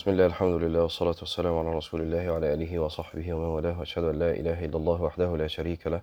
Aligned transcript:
بسم 0.00 0.10
الله 0.10 0.26
الحمد 0.26 0.62
لله 0.62 0.82
والصلاة 0.82 1.14
والسلام 1.20 1.58
على 1.58 1.76
رسول 1.76 2.00
الله 2.00 2.32
وعلى 2.32 2.54
آله 2.54 2.78
وصحبه 2.78 3.34
ومن 3.34 3.44
والاه 3.44 3.78
وأشهد 3.78 4.04
أن 4.04 4.18
لا 4.18 4.30
إله 4.30 4.64
إلا 4.64 4.76
الله 4.76 5.02
وحده 5.02 5.36
لا 5.36 5.46
شريك 5.46 5.86
له 5.86 6.00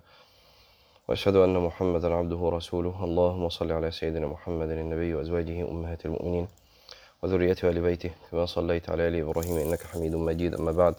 وأشهد 1.07 1.35
أن 1.35 1.57
محمدا 1.57 2.13
عبده 2.13 2.35
ورسوله 2.35 3.03
اللهم 3.03 3.49
صل 3.49 3.71
على 3.71 3.91
سيدنا 3.91 4.27
محمد 4.27 4.69
النبي 4.69 5.13
وأزواجه 5.13 5.69
أمهات 5.71 6.05
المؤمنين 6.05 6.47
وذريته 7.23 7.67
وآل 7.67 7.81
بيته 7.81 8.11
كما 8.31 8.45
صليت 8.45 8.89
على 8.89 9.07
آل 9.07 9.15
إبراهيم 9.15 9.57
إنك 9.57 9.83
حميد 9.83 10.15
مجيد 10.15 10.55
أما 10.55 10.71
بعد 10.71 10.95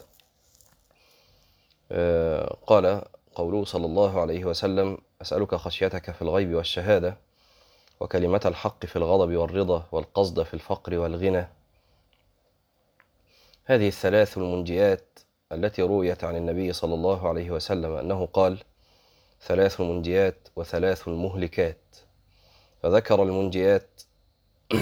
قال 2.67 3.03
قوله 3.35 3.65
صلى 3.65 3.87
الله 3.87 4.21
عليه 4.21 4.45
وسلم 4.45 4.99
أسألك 5.23 5.55
خشيتك 5.55 6.11
في 6.11 6.23
الغيب 6.23 6.55
والشهادة 6.55 7.17
وكلمة 8.01 8.41
الحق 8.45 8.87
في 8.87 8.97
الغضب 8.97 9.37
والرضا 9.37 9.87
والقصد 9.93 10.43
في 10.43 10.55
الفقر 10.55 10.99
والغنى 10.99 11.58
هذه 13.71 13.89
الثلاث 13.89 14.39
المنجيات 14.39 15.19
التي 15.53 15.83
رويت 15.83 16.25
عن 16.25 16.37
النبي 16.37 16.73
صلى 16.73 16.95
الله 16.95 17.29
عليه 17.29 17.51
وسلم 17.51 17.93
أنه 17.93 18.27
قال 18.27 18.59
ثلاث 19.43 19.81
منجيات 19.81 20.49
وثلاث 20.57 21.09
مهلكات. 21.09 21.97
فذكر 22.83 23.23
المنجيات 23.23 24.03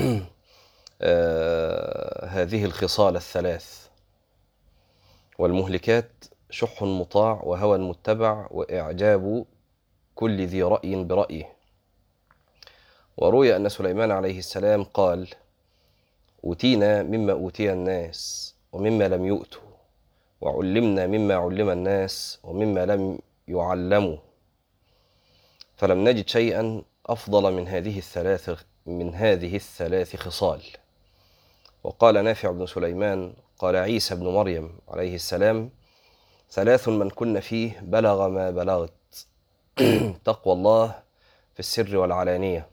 آه، 1.02 2.26
هذه 2.26 2.64
الخصال 2.64 3.16
الثلاث. 3.16 3.88
والمهلكات 5.38 6.10
شح 6.50 6.82
مطاع 6.82 7.40
وهوى 7.44 7.78
متبع 7.78 8.46
وإعجاب 8.50 9.44
كل 10.14 10.46
ذي 10.46 10.62
رأي 10.62 11.04
برأيه. 11.04 11.52
وروي 13.16 13.56
أن 13.56 13.68
سليمان 13.68 14.10
عليه 14.10 14.38
السلام 14.38 14.84
قال 14.84 15.28
أوتينا 16.44 17.02
مما 17.02 17.32
أوتي 17.32 17.72
الناس 17.72 18.55
ومما 18.76 19.08
لم 19.08 19.26
يؤتوا 19.26 19.62
وعلمنا 20.40 21.06
مما 21.06 21.34
علم 21.34 21.70
الناس 21.70 22.38
ومما 22.44 22.86
لم 22.86 23.18
يعلموا. 23.48 24.16
فلم 25.76 26.08
نجد 26.08 26.28
شيئا 26.28 26.82
أفضل 27.06 27.52
من 27.52 27.68
هذه 27.68 27.98
الثلاث 27.98 28.50
من 28.86 29.14
هذه 29.14 29.56
الثلاث 29.56 30.16
خصال. 30.16 30.62
وقال 31.84 32.24
نافع 32.24 32.50
بن 32.50 32.66
سليمان 32.66 33.32
قال 33.58 33.76
عيسى 33.76 34.14
بن 34.14 34.26
مريم 34.28 34.78
عليه 34.88 35.14
السلام 35.14 35.70
ثلاث 36.50 36.88
من 36.88 37.10
كن 37.10 37.40
فيه 37.40 37.80
بلغ 37.82 38.28
ما 38.28 38.50
بلغت. 38.50 39.26
تقوى 40.24 40.54
الله 40.54 40.86
في 41.54 41.60
السر 41.60 41.96
والعلانية. 41.96 42.68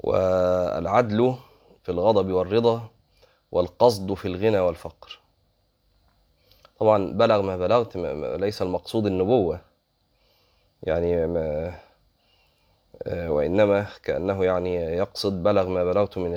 والعدل 0.00 1.34
في 1.82 1.92
الغضب 1.92 2.30
والرضا 2.30 2.95
والقصد 3.56 4.14
في 4.14 4.28
الغنى 4.28 4.58
والفقر. 4.58 5.18
طبعا 6.78 7.12
بلغ 7.12 7.42
ما 7.42 7.56
بلغت 7.56 7.96
ليس 8.40 8.62
المقصود 8.62 9.06
النبوة. 9.06 9.60
يعني 10.82 11.26
ما 11.26 11.74
وإنما 13.06 13.86
كأنه 14.02 14.44
يعني 14.44 14.74
يقصد 14.74 15.42
بلغ 15.42 15.68
ما 15.68 15.84
بلغت 15.84 16.18
من 16.18 16.32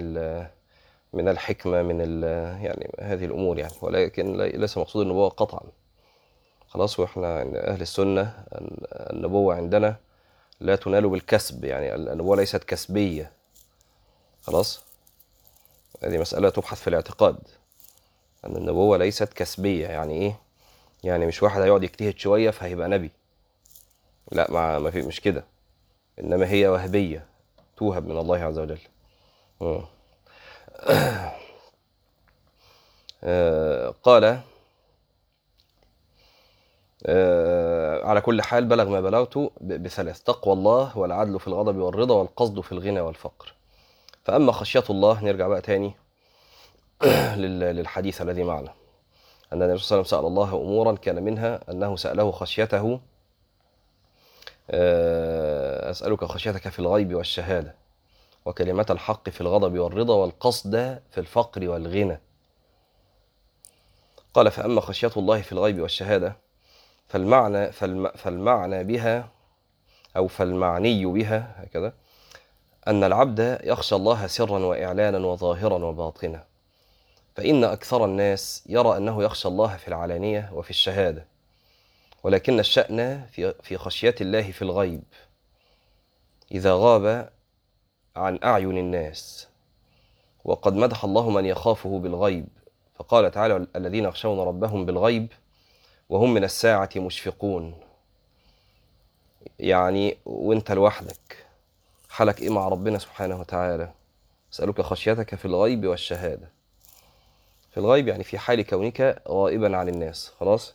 من 1.13 1.27
الحكمة 1.27 1.81
من 1.81 2.23
يعني 2.63 2.91
هذه 2.99 3.25
الأمور 3.25 3.59
يعني. 3.59 3.73
ولكن 3.81 4.37
ليس 4.37 4.77
مقصود 4.77 5.01
النبوة 5.05 5.29
قطعا. 5.29 5.63
خلاص 6.67 6.99
وإحنا 6.99 7.41
أهل 7.41 7.81
السنة 7.81 8.43
النبوة 8.91 9.55
عندنا 9.55 9.95
لا 10.59 10.75
تنال 10.75 11.09
بالكسب 11.09 11.63
يعني. 11.63 11.95
النبوة 11.95 12.35
ليست 12.37 12.63
كسبية. 12.63 13.31
خلاص؟ 14.41 14.88
هذه 16.03 16.17
مسألة 16.17 16.49
تبحث 16.49 16.81
في 16.81 16.87
الاعتقاد. 16.87 17.37
أن 18.45 18.55
النبوة 18.55 18.97
ليست 18.97 19.33
كسبية 19.33 19.87
يعني 19.87 20.13
إيه؟ 20.13 20.39
يعني 21.03 21.25
مش 21.25 21.43
واحد 21.43 21.61
هيقعد 21.61 21.83
يجتهد 21.83 22.17
شوية 22.17 22.49
فهيبقى 22.49 22.87
نبي. 22.89 23.11
لا 24.31 24.51
ما 24.51 24.79
ما 24.79 24.91
في 24.91 25.01
مش 25.01 25.21
كده. 25.21 25.43
إنما 26.19 26.49
هي 26.49 26.67
وهبية 26.67 27.25
توهب 27.77 28.07
من 28.07 28.17
الله 28.17 28.37
عز 28.37 28.59
وجل. 28.59 28.79
قال 34.03 34.39
على 38.03 38.21
كل 38.21 38.41
حال 38.41 38.65
بلغ 38.65 38.89
ما 38.89 39.01
بلغت 39.01 39.51
بثلاث. 39.61 40.21
تقوى 40.23 40.53
الله 40.53 40.97
والعدل 40.97 41.39
في 41.39 41.47
الغضب 41.47 41.75
والرضا 41.75 42.15
والقصد 42.15 42.61
في 42.61 42.71
الغنى 42.71 43.01
والفقر. 43.01 43.53
فأما 44.23 44.51
خشية 44.51 44.83
الله 44.89 45.23
نرجع 45.23 45.47
بقى 45.47 45.61
تاني 45.61 45.93
للحديث 47.75 48.21
الذي 48.21 48.43
معنا. 48.43 48.73
أن 49.53 49.63
النبي 49.63 49.77
صلى 49.77 49.85
الله 49.85 49.91
عليه 49.91 50.01
وسلم 50.01 50.03
سأل 50.03 50.25
الله 50.27 50.61
أمورا 50.61 50.95
كان 50.95 51.23
منها 51.23 51.59
أنه 51.71 51.95
سأله 51.95 52.31
خشيته 52.31 52.99
أسألك 55.89 56.25
خشيتك 56.25 56.69
في 56.69 56.79
الغيب 56.79 57.15
والشهادة 57.15 57.75
وكلمة 58.45 58.85
الحق 58.89 59.29
في 59.29 59.41
الغضب 59.41 59.79
والرضا 59.79 60.15
والقصد 60.15 61.01
في 61.11 61.17
الفقر 61.17 61.69
والغنى. 61.69 62.19
قال 64.33 64.51
فأما 64.51 64.81
خشية 64.81 65.11
الله 65.17 65.41
في 65.41 65.51
الغيب 65.51 65.81
والشهادة 65.81 66.35
فالمعنى 67.07 67.71
فالم 67.71 68.09
فالمعنى 68.09 68.83
بها 68.83 69.29
أو 70.17 70.27
فالمعني 70.27 71.05
بها 71.05 71.63
هكذا 71.63 71.93
أن 72.89 73.03
العبد 73.03 73.59
يخشى 73.63 73.95
الله 73.95 74.27
سرا 74.27 74.59
وإعلانا 74.59 75.17
وظاهرا 75.17 75.85
وباطنا 75.85 76.43
فإن 77.35 77.63
أكثر 77.63 78.05
الناس 78.05 78.63
يرى 78.65 78.97
أنه 78.97 79.23
يخشى 79.23 79.47
الله 79.47 79.77
في 79.77 79.87
العلانية 79.87 80.49
وفي 80.53 80.69
الشهادة 80.69 81.25
ولكن 82.23 82.59
الشأن 82.59 83.25
في 83.63 83.77
خشية 83.77 84.15
الله 84.21 84.51
في 84.51 84.61
الغيب. 84.61 85.03
إذا 86.51 86.73
غاب 86.73 87.29
عن 88.15 88.39
أعين 88.43 88.77
الناس 88.77 89.47
وقد 90.45 90.73
مدح 90.73 91.03
الله 91.03 91.29
من 91.29 91.45
يخافه 91.45 91.99
بالغيب 91.99 92.47
فقال 92.95 93.31
تعالى 93.31 93.67
الذين 93.75 94.05
يخشون 94.05 94.39
ربهم 94.39 94.85
بالغيب 94.85 95.27
وهم 96.09 96.33
من 96.33 96.43
الساعة 96.43 96.89
مشفقون. 96.95 97.75
يعني 99.59 100.17
وانت 100.25 100.71
لوحدك. 100.71 101.48
حالك 102.09 102.41
إيه 102.41 102.49
مع 102.49 102.67
ربنا 102.67 102.97
سبحانه 102.97 103.39
وتعالى؟ 103.39 103.91
أسألك 104.53 104.81
خشيتك 104.81 105.35
في 105.35 105.45
الغيب 105.45 105.85
والشهادة. 105.87 106.49
في 107.71 107.77
الغيب 107.77 108.07
يعني 108.07 108.23
في 108.23 108.37
حال 108.37 108.61
كونك 108.61 109.21
غائبا 109.27 109.77
عن 109.77 109.89
الناس 109.89 110.31
خلاص؟ 110.39 110.73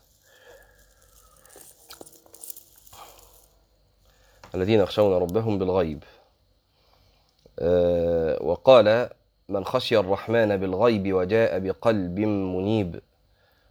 الذين 4.55 4.81
يخشون 4.81 5.15
ربهم 5.23 5.59
بالغيب. 5.59 6.05
أه 7.59 8.43
وقال 8.43 9.11
من 9.49 9.65
خشي 9.65 9.97
الرحمن 9.99 10.57
بالغيب 10.57 11.13
وجاء 11.13 11.59
بقلب 11.59 12.19
منيب 12.21 13.01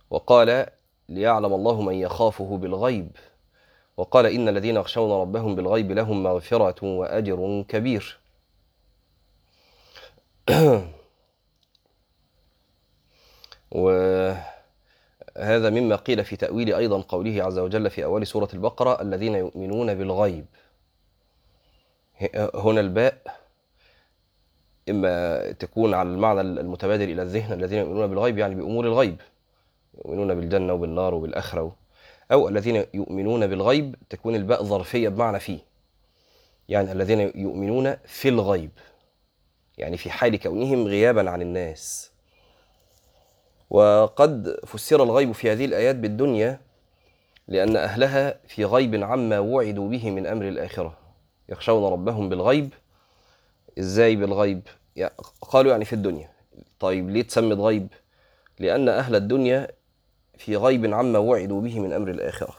وقال 0.09 0.67
ليعلم 1.09 1.53
الله 1.53 1.81
من 1.81 1.93
يخافه 1.95 2.57
بالغيب 2.57 3.11
وقال 3.97 4.25
إن 4.25 4.47
الذين 4.47 4.75
يخشون 4.75 5.21
ربهم 5.21 5.55
بالغيب 5.55 5.91
لهم 5.91 6.23
مغفرة 6.23 6.85
وأجر 6.85 7.65
كبير. 7.67 8.19
وهذا 13.71 14.39
مما 15.69 15.95
قيل 15.95 16.25
في 16.25 16.35
تأويل 16.35 16.73
أيضا 16.73 17.01
قوله 17.01 17.43
عز 17.43 17.59
وجل 17.59 17.89
في 17.89 18.03
أول 18.03 18.27
سورة 18.27 18.49
البقرة 18.53 19.01
الذين 19.01 19.35
يؤمنون 19.35 19.93
بالغيب. 19.95 20.45
هنا 22.55 22.79
الباء 22.79 23.17
إما 24.89 25.51
تكون 25.51 25.93
على 25.93 26.09
المعنى 26.09 26.41
المتبادل 26.41 27.09
إلى 27.09 27.21
الذهن 27.21 27.53
الذين 27.53 27.79
يؤمنون 27.79 28.07
بالغيب 28.07 28.37
يعني 28.37 28.55
بأمور 28.55 28.85
الغيب. 28.85 29.21
يؤمنون 29.97 30.35
بالجنة 30.35 30.73
وبالنار 30.73 31.13
وبالآخرة 31.13 31.82
أو 32.33 32.47
الذين 32.47 32.85
يؤمنون 32.93 33.47
بالغيب 33.47 33.95
تكون 34.09 34.35
الباء 34.35 34.63
ظرفية 34.63 35.09
بمعنى 35.09 35.39
فيه. 35.39 35.59
يعني 36.69 36.91
الذين 36.91 37.19
يؤمنون 37.19 37.95
في 38.05 38.29
الغيب. 38.29 38.71
يعني 39.77 39.97
في 39.97 40.09
حال 40.09 40.39
كونهم 40.39 40.87
غيابا 40.87 41.29
عن 41.29 41.41
الناس. 41.41 42.11
وقد 43.69 44.59
فسر 44.67 45.03
الغيب 45.03 45.31
في 45.31 45.51
هذه 45.51 45.65
الآيات 45.65 45.95
بالدنيا 45.95 46.59
لأن 47.47 47.75
أهلها 47.75 48.39
في 48.47 48.65
غيب 48.65 49.03
عما 49.03 49.39
وعدوا 49.39 49.89
به 49.89 50.11
من 50.11 50.27
أمر 50.27 50.47
الآخرة. 50.47 50.97
يخشون 51.49 51.91
ربهم 51.91 52.29
بالغيب. 52.29 52.73
إزاي 53.79 54.15
بالغيب؟ 54.15 54.67
يعني 54.95 55.13
قالوا 55.41 55.71
يعني 55.71 55.85
في 55.85 55.93
الدنيا. 55.93 56.29
طيب 56.79 57.09
ليه 57.09 57.21
تسمت 57.21 57.57
غيب 57.57 57.87
لأن 58.59 58.89
أهل 58.89 59.15
الدنيا 59.15 59.67
في 60.37 60.55
غيب 60.55 60.93
عما 60.93 61.19
وعدوا 61.19 61.61
به 61.61 61.79
من 61.79 61.93
أمر 61.93 62.09
الآخرة. 62.09 62.55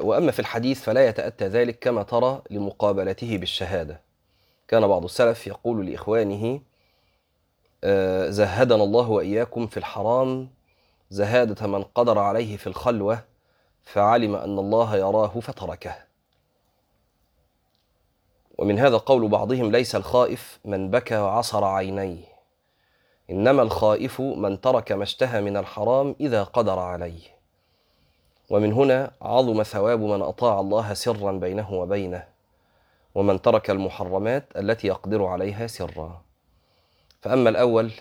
وأما 0.00 0.32
في 0.32 0.38
الحديث 0.38 0.82
فلا 0.82 1.08
يتأتى 1.08 1.46
ذلك 1.46 1.78
كما 1.78 2.02
ترى 2.02 2.42
لمقابلته 2.50 3.38
بالشهادة. 3.38 4.00
كان 4.68 4.86
بعض 4.88 5.04
السلف 5.04 5.46
يقول 5.46 5.86
لإخوانه 5.86 6.60
آه، 7.84 8.30
زهدنا 8.30 8.84
الله 8.84 9.10
وإياكم 9.10 9.66
في 9.66 9.76
الحرام 9.76 10.48
زهادة 11.10 11.66
من 11.66 11.82
قدر 11.82 12.18
عليه 12.18 12.56
في 12.56 12.66
الخلوة 12.66 13.24
فعلم 13.82 14.34
أن 14.34 14.58
الله 14.58 14.96
يراه 14.96 15.40
فتركه. 15.40 15.96
ومن 18.58 18.78
هذا 18.78 18.96
قول 18.96 19.28
بعضهم 19.28 19.70
ليس 19.72 19.96
الخائف 19.96 20.58
من 20.64 20.90
بكى 20.90 21.16
وعصر 21.16 21.64
عينيه. 21.64 22.33
إنما 23.30 23.62
الخائف 23.62 24.20
من 24.20 24.60
ترك 24.60 24.92
ما 24.92 25.02
اشتهى 25.02 25.40
من 25.40 25.56
الحرام 25.56 26.16
إذا 26.20 26.42
قدر 26.42 26.78
عليه. 26.78 27.34
ومن 28.50 28.72
هنا 28.72 29.10
عظم 29.22 29.62
ثواب 29.62 30.00
من 30.00 30.22
أطاع 30.22 30.60
الله 30.60 30.94
سرا 30.94 31.32
بينه 31.32 31.72
وبينه 31.72 32.24
ومن 33.14 33.42
ترك 33.42 33.70
المحرمات 33.70 34.44
التي 34.56 34.86
يقدر 34.86 35.24
عليها 35.24 35.66
سرا. 35.66 36.22
فأما 37.22 37.50
الأول 37.50 37.92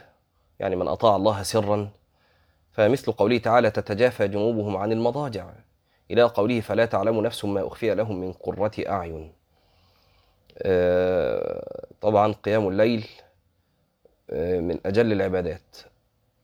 يعني 0.59 0.75
من 0.75 0.87
أطاع 0.87 1.15
الله 1.15 1.43
سرا 1.43 1.89
فمثل 2.71 3.11
قوله 3.11 3.37
تعالى 3.37 3.71
تتجافى 3.71 4.27
جنوبهم 4.27 4.77
عن 4.77 4.91
المضاجع. 4.91 5.49
إلى 6.11 6.23
قوله 6.23 6.61
فلا 6.61 6.85
تعلم 6.85 7.21
نفس 7.21 7.45
ما 7.45 7.67
أخفي 7.67 7.95
لهم 7.95 8.21
من 8.21 8.33
قرة 8.33 8.71
أعين. 8.87 9.33
آه، 10.57 11.85
طبعا 12.01 12.33
قيام 12.33 12.67
الليل 12.67 13.07
من 14.31 14.79
أجل 14.85 15.11
العبادات 15.11 15.77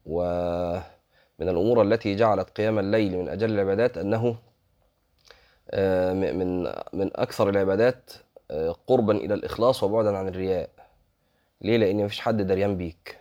ومن 0.06 0.82
الأمور 1.50 1.82
التي 1.82 2.16
جعلت 2.16 2.50
قيام 2.50 2.80
الليل 2.80 3.18
من 3.18 3.30
أجل 3.30 3.52
العبادات 3.52 3.98
أنه 3.98 4.36
آه، 5.72 6.14
من 6.14 6.64
من 6.94 7.12
أكثر 7.16 7.50
العبادات 7.50 8.12
قربا 8.88 9.18
إلى 9.18 9.34
الإخلاص 9.34 9.84
وبعدا 9.84 10.18
عن 10.18 10.28
الرياء. 10.28 10.70
ليه؟ 11.62 11.78
لأن 11.78 12.06
مفيش 12.06 12.20
حد 12.20 12.42
دريان 12.42 12.78
بيك. 12.78 13.18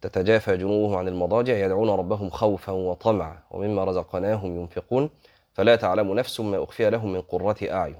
تتجافى 0.00 0.56
جنوبهم 0.56 0.98
عن 0.98 1.08
المضاجع 1.08 1.54
يدعون 1.54 1.90
ربهم 1.90 2.30
خوفا 2.30 2.72
وطمعا 2.72 3.38
ومما 3.50 3.84
رزقناهم 3.84 4.60
ينفقون. 4.60 5.10
فلا 5.52 5.76
تعلم 5.76 6.14
نفس 6.14 6.40
ما 6.40 6.62
أخفي 6.64 6.90
لهم 6.90 7.12
من 7.12 7.20
قرة 7.20 7.56
أعين. 7.62 7.96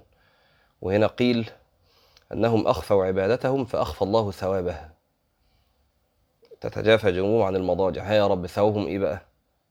وهنا 0.83 1.07
قيل 1.07 1.51
أنهم 2.33 2.67
أخفوا 2.67 3.05
عبادتهم 3.05 3.65
فأخفى 3.65 4.03
الله 4.03 4.31
ثوابها. 4.31 4.96
تتجافى 6.61 7.13
جنوبهم 7.13 7.43
عن 7.43 7.57
المضاجع. 7.57 8.13
يا 8.13 8.27
رب 8.27 8.47
ثوابهم 8.47 8.87
إيه 8.87 8.99
بقى؟ 8.99 9.21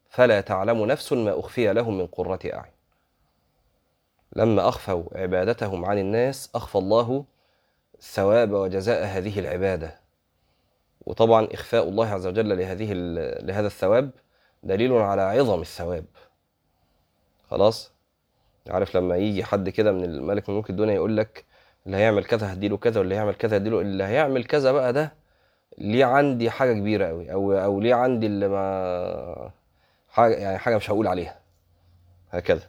فلا 0.09 0.41
تعلم 0.41 0.85
نفس 0.85 1.13
ما 1.13 1.39
أخفي 1.39 1.73
لهم 1.73 1.97
من 1.97 2.07
قرة 2.07 2.39
أعين. 2.53 2.71
لما 4.35 4.69
أخفوا 4.69 5.03
عبادتهم 5.17 5.85
عن 5.85 5.97
الناس 5.97 6.49
أخفى 6.55 6.77
الله 6.77 7.25
ثواب 8.01 8.51
وجزاء 8.51 9.05
هذه 9.05 9.39
العبادة. 9.39 9.99
وطبعا 11.05 11.47
إخفاء 11.51 11.89
الله 11.89 12.07
عز 12.07 12.27
وجل 12.27 12.57
لهذه 12.57 12.93
لهذا 13.45 13.67
الثواب 13.67 14.11
دليل 14.63 14.91
على 14.93 15.21
عظم 15.21 15.61
الثواب. 15.61 16.05
خلاص؟ 17.49 17.91
عارف 18.69 18.95
لما 18.97 19.17
يجي 19.17 19.43
حد 19.43 19.69
كده 19.69 19.91
من 19.91 20.03
الملك 20.03 20.49
من 20.49 20.55
ملوك 20.55 20.69
الدنيا 20.69 20.93
يقول 20.93 21.17
لك 21.17 21.45
اللي 21.85 21.97
هيعمل 21.97 22.25
كذا 22.25 22.53
هديله 22.53 22.77
كذا 22.77 22.99
واللي 22.99 23.15
هيعمل 23.15 23.35
كذا 23.35 23.57
هديله 23.57 23.81
اللي 23.81 24.03
هيعمل 24.03 24.43
كذا 24.45 24.71
بقى 24.71 24.93
ده 24.93 25.13
ليه 25.77 26.05
عندي 26.05 26.49
حاجة 26.49 26.73
كبيرة 26.73 27.07
قوي 27.07 27.31
أو 27.33 27.53
أو 27.53 27.79
ليه 27.79 27.93
عندي 27.95 28.25
اللي 28.25 28.47
ما 28.47 29.51
حاجة 30.09 30.35
يعني 30.35 30.57
حاجة 30.57 30.75
مش 30.77 30.89
هقول 30.89 31.07
عليها. 31.07 31.39
هكذا. 32.31 32.63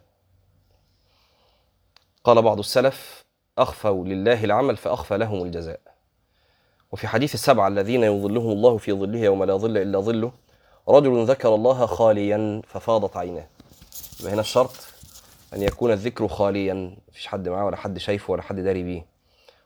قال 2.25 2.43
بعض 2.43 2.58
السلف 2.58 3.25
أخفوا 3.58 4.05
لله 4.05 4.44
العمل 4.44 4.76
فأخفى 4.76 5.19
لهم 5.19 5.43
الجزاء. 5.43 5.81
وفي 6.93 7.08
حديث 7.08 7.35
السبعه 7.35 7.69
الذين 7.69 8.05
يظلهم 8.05 8.53
الله 8.53 8.79
في 8.79 8.93
ظله 8.93 9.19
يوم 9.19 9.44
لا 9.44 9.56
ظل 9.56 9.76
إلا 9.76 10.00
ظله 10.00 10.32
رجل 10.88 11.25
ذكر 11.25 11.55
الله 11.55 11.87
خاليا 11.87 12.62
ففاضت 12.67 13.17
عيناه. 13.17 13.47
يبقى 14.20 14.32
هنا 14.32 14.41
الشرط 14.41 14.76
أن 15.55 15.62
يكون 15.62 15.93
الذكر 15.93 16.29
خاليا 16.29 16.97
مفيش 17.09 17.26
حد 17.26 17.49
معاه 17.49 17.64
ولا 17.64 17.76
حد 17.76 17.99
شايفه 17.99 18.32
ولا 18.32 18.43
حد 18.43 18.61
داري 18.61 18.82
بيه. 18.82 19.06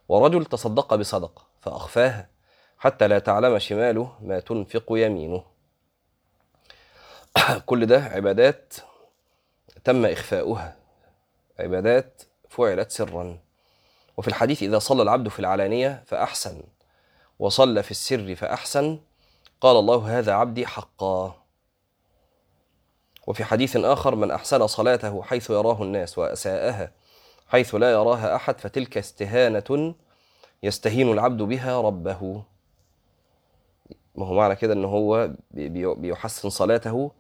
ورجل 0.09 0.45
تصدق 0.45 0.95
بصدقة 0.95 1.43
فأخفاها 1.61 2.29
حتى 2.81 3.09
لا 3.09 3.19
تعلم 3.19 3.59
شماله 3.59 4.13
ما 4.23 4.41
تنفق 4.41 4.85
يمينه. 4.91 5.45
كل 7.67 7.87
ده 7.87 8.05
عبادات 8.05 8.75
تم 9.85 10.07
إخفاؤها. 10.07 10.77
عبادات 11.59 12.23
فعلت 12.49 12.91
سرا. 12.91 13.39
وفي 14.17 14.29
الحديث 14.29 14.63
إذا 14.63 14.79
صلى 14.79 15.03
العبد 15.03 15.29
في 15.29 15.39
العلانية 15.39 16.03
فأحسن 16.07 16.63
وصلى 17.39 17.83
في 17.83 17.91
السر 17.91 18.35
فأحسن 18.35 18.99
قال 19.61 19.77
الله 19.77 20.19
هذا 20.19 20.33
عبدي 20.33 20.67
حقا. 20.67 21.35
وفي 23.27 23.45
حديث 23.45 23.77
آخر 23.77 24.15
من 24.15 24.31
أحسن 24.31 24.67
صلاته 24.67 25.23
حيث 25.23 25.51
يراه 25.51 25.83
الناس 25.83 26.19
وأساءها 26.19 26.93
حيث 27.49 27.75
لا 27.75 27.91
يراها 27.93 28.37
أحد 28.37 28.61
فتلك 28.61 28.99
استهانة 28.99 29.95
يستهين 30.63 31.13
العبد 31.13 31.43
بها 31.43 31.81
ربه. 31.81 32.45
ما 34.15 34.27
هو 34.27 34.35
معنى 34.35 34.57
كده 34.57 34.73
إن 34.73 34.85
هو 34.85 35.31
بيحسن 35.97 36.51
صلاته 36.51 37.11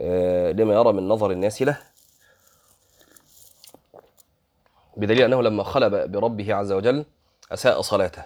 آه، 0.00 0.52
لما 0.52 0.74
يرى 0.74 0.92
من 0.92 1.08
نظر 1.08 1.30
الناس 1.30 1.62
له. 1.62 1.78
بدليل 4.96 5.22
أنه 5.22 5.42
لما 5.42 5.62
خلى 5.62 6.08
بربه 6.08 6.54
عز 6.54 6.72
وجل 6.72 7.04
أساء 7.52 7.80
صلاته. 7.80 8.22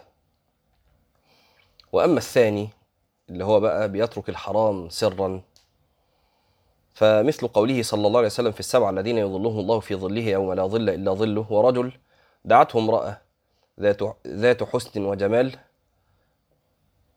وأما 1.93 2.19
الثاني 2.19 2.69
اللي 3.31 3.45
هو 3.45 3.61
بقى 3.61 3.89
بيترك 3.93 4.29
الحرام 4.29 4.89
سرا 4.89 5.43
فمثل 6.95 7.49
قوله 7.49 7.83
صلى 7.83 8.07
الله 8.07 8.19
عليه 8.19 8.27
وسلم 8.27 8.53
في 8.53 8.61
السبعة 8.61 8.91
الذين 8.91 9.19
يظلهم 9.19 9.59
الله 9.59 9.81
في 9.81 9.95
ظله 9.95 10.23
يوم 10.23 10.53
لا 10.53 10.67
ظل 10.67 10.89
إلا 10.91 11.13
ظله 11.15 11.53
ورجل 11.53 11.93
دعته 12.45 12.79
امرأة 12.79 13.21
ذات 13.81 14.01
ذات 14.27 14.63
حسن 14.63 15.05
وجمال 15.05 15.57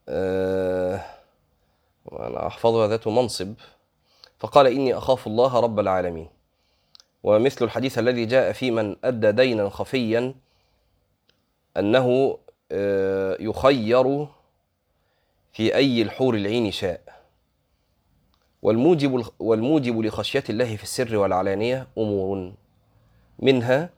آه 0.09 0.76
وأنا 2.07 2.47
أحفظها 2.47 2.87
ذات 2.87 3.07
منصب. 3.07 3.53
فقال 4.39 4.67
إني 4.67 4.93
أخاف 4.93 5.27
الله 5.27 5.59
رب 5.59 5.79
العالمين. 5.79 6.29
ومثل 7.23 7.65
الحديث 7.65 7.99
الذي 7.99 8.25
جاء 8.25 8.51
في 8.51 8.71
من 8.71 8.95
أدى 9.03 9.31
دينا 9.31 9.69
خفيا 9.69 10.35
أنه 11.77 12.37
آه 12.71 13.37
يخير 13.39 14.27
في 15.53 15.75
أي 15.75 16.01
الحور 16.01 16.35
العين 16.35 16.71
شاء. 16.71 17.01
والموجب 18.61 19.25
والموجب 19.39 19.99
لخشية 19.99 20.43
الله 20.49 20.75
في 20.75 20.83
السر 20.83 21.15
والعلانية 21.17 21.87
أمور. 21.97 22.53
منها 23.39 23.89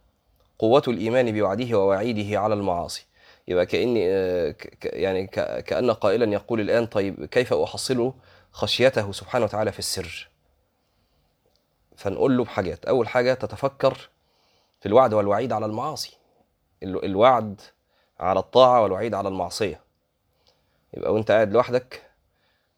قوة 0.59 0.83
الإيمان 0.87 1.31
بوعده 1.31 1.79
ووعيده 1.79 2.39
على 2.39 2.53
المعاصي. 2.53 3.05
يبقى 3.49 3.65
كأني 3.65 4.05
آه، 4.09 4.55
يعني 4.83 5.27
كأن 5.61 5.91
قائلا 5.91 6.33
يقول 6.33 6.59
الآن 6.61 6.85
طيب 6.85 7.25
كيف 7.25 7.53
أحصل 7.53 8.13
خشيته 8.51 9.11
سبحانه 9.11 9.45
وتعالى 9.45 9.71
في 9.71 9.79
السر؟ 9.79 10.29
فنقول 11.97 12.37
له 12.37 12.43
بحاجات. 12.43 12.85
أول 12.85 13.07
حاجة 13.07 13.33
تتفكر 13.33 14.09
في 14.79 14.85
الوعد 14.85 15.13
والوعيد 15.13 15.53
على 15.53 15.65
المعاصي. 15.65 16.17
الوعد 16.83 17.61
على 18.19 18.39
الطاعة 18.39 18.81
والوعيد 18.83 19.13
على 19.13 19.27
المعصية. 19.27 19.81
يبقى 20.93 21.13
وأنت 21.13 21.31
قاعد 21.31 21.53
لوحدك 21.53 22.03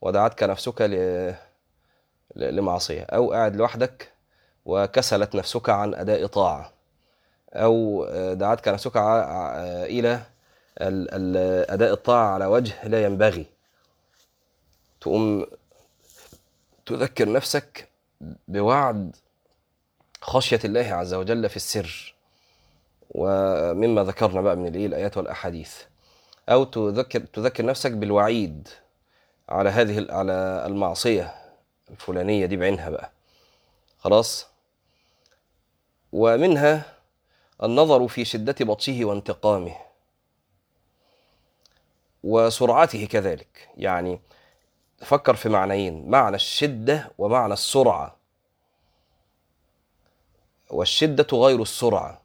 ودعتك 0.01 0.43
نفسك 0.43 0.81
لمعصية. 2.35 3.03
أو 3.03 3.31
قاعد 3.31 3.55
لوحدك 3.55 4.11
وكسلت 4.65 5.35
نفسك 5.35 5.69
عن 5.69 5.93
أداء 5.93 6.25
طاعة. 6.25 6.73
أو 7.53 8.05
دعتك 8.33 8.67
نفسك 8.67 8.97
إلى 8.97 10.21
أداء 10.77 11.93
الطاعة 11.93 12.33
على 12.33 12.45
وجه 12.45 12.87
لا 12.87 13.03
ينبغي. 13.03 13.45
تقوم 15.01 15.45
تذكر 16.85 17.31
نفسك 17.31 17.89
بوعد 18.47 19.15
خشية 20.21 20.59
الله 20.65 20.93
عز 20.93 21.13
وجل 21.13 21.49
في 21.49 21.55
السر. 21.55 22.15
ومما 23.09 24.03
ذكرنا 24.03 24.41
بقى 24.41 24.55
من 24.55 24.75
الآيات 24.75 25.17
والأحاديث. 25.17 25.75
أو 26.49 26.63
تذكر 26.63 27.19
تذكر 27.19 27.65
نفسك 27.65 27.91
بالوعيد 27.91 28.67
على 29.49 29.69
هذه 29.69 30.07
على 30.09 30.63
المعصية 30.65 31.35
الفلانية 31.91 32.45
دي 32.45 32.57
بعينها 32.57 32.89
بقى. 32.89 33.11
خلاص؟ 33.99 34.47
ومنها 36.11 36.85
النظر 37.63 38.07
في 38.07 38.25
شدة 38.25 38.55
بطشه 38.59 39.05
وانتقامه. 39.05 39.75
وسرعته 42.23 43.05
كذلك. 43.05 43.69
يعني 43.77 44.19
فكر 44.97 45.35
في 45.35 45.49
معنيين 45.49 46.09
معنى 46.09 46.35
الشدة 46.35 47.11
ومعنى 47.17 47.53
السرعة. 47.53 48.17
والشدة 50.69 51.27
غير 51.33 51.61
السرعة. 51.61 52.21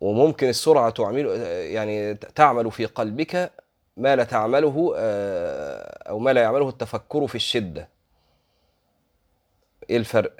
وممكن 0.00 0.48
السرعة 0.48 0.90
تعمل 0.90 1.26
يعني 1.70 2.14
تعمل 2.14 2.70
في 2.70 2.86
قلبك 2.86 3.52
ما 3.96 4.16
لا 4.16 4.24
تعمله 4.24 4.94
آه، 4.96 6.08
أو 6.08 6.18
ما 6.18 6.32
لا 6.32 6.42
يعمله 6.42 6.68
التفكر 6.68 7.26
في 7.26 7.34
الشدة. 7.34 7.88
إيه 9.90 9.96
الفرق؟ 9.96 10.36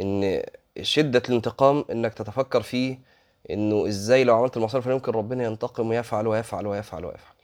إن 0.00 0.42
شدة 0.82 1.22
الانتقام 1.28 1.84
إنك 1.90 2.14
تتفكر 2.14 2.62
فيه 2.62 2.98
إنه 3.52 3.88
إزاي 3.88 4.24
لو 4.24 4.36
عملت 4.36 4.56
المعصية 4.56 4.78
الفلانية 4.78 4.98
ممكن 4.98 5.12
ربنا 5.12 5.44
ينتقم 5.44 5.88
ويفعل 5.90 6.26
ويفعل 6.26 6.66
ويفعل 6.66 7.04
ويفعل. 7.04 7.34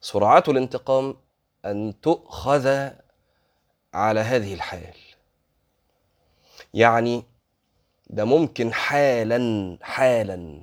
سرعة 0.00 0.44
الانتقام 0.48 1.16
أن 1.64 2.00
تؤخذ 2.02 2.88
على 3.94 4.20
هذه 4.20 4.54
الحال. 4.54 4.94
يعني 6.74 7.24
ده 8.10 8.24
ممكن 8.24 8.72
حالا 8.72 9.78
حالا. 9.82 10.60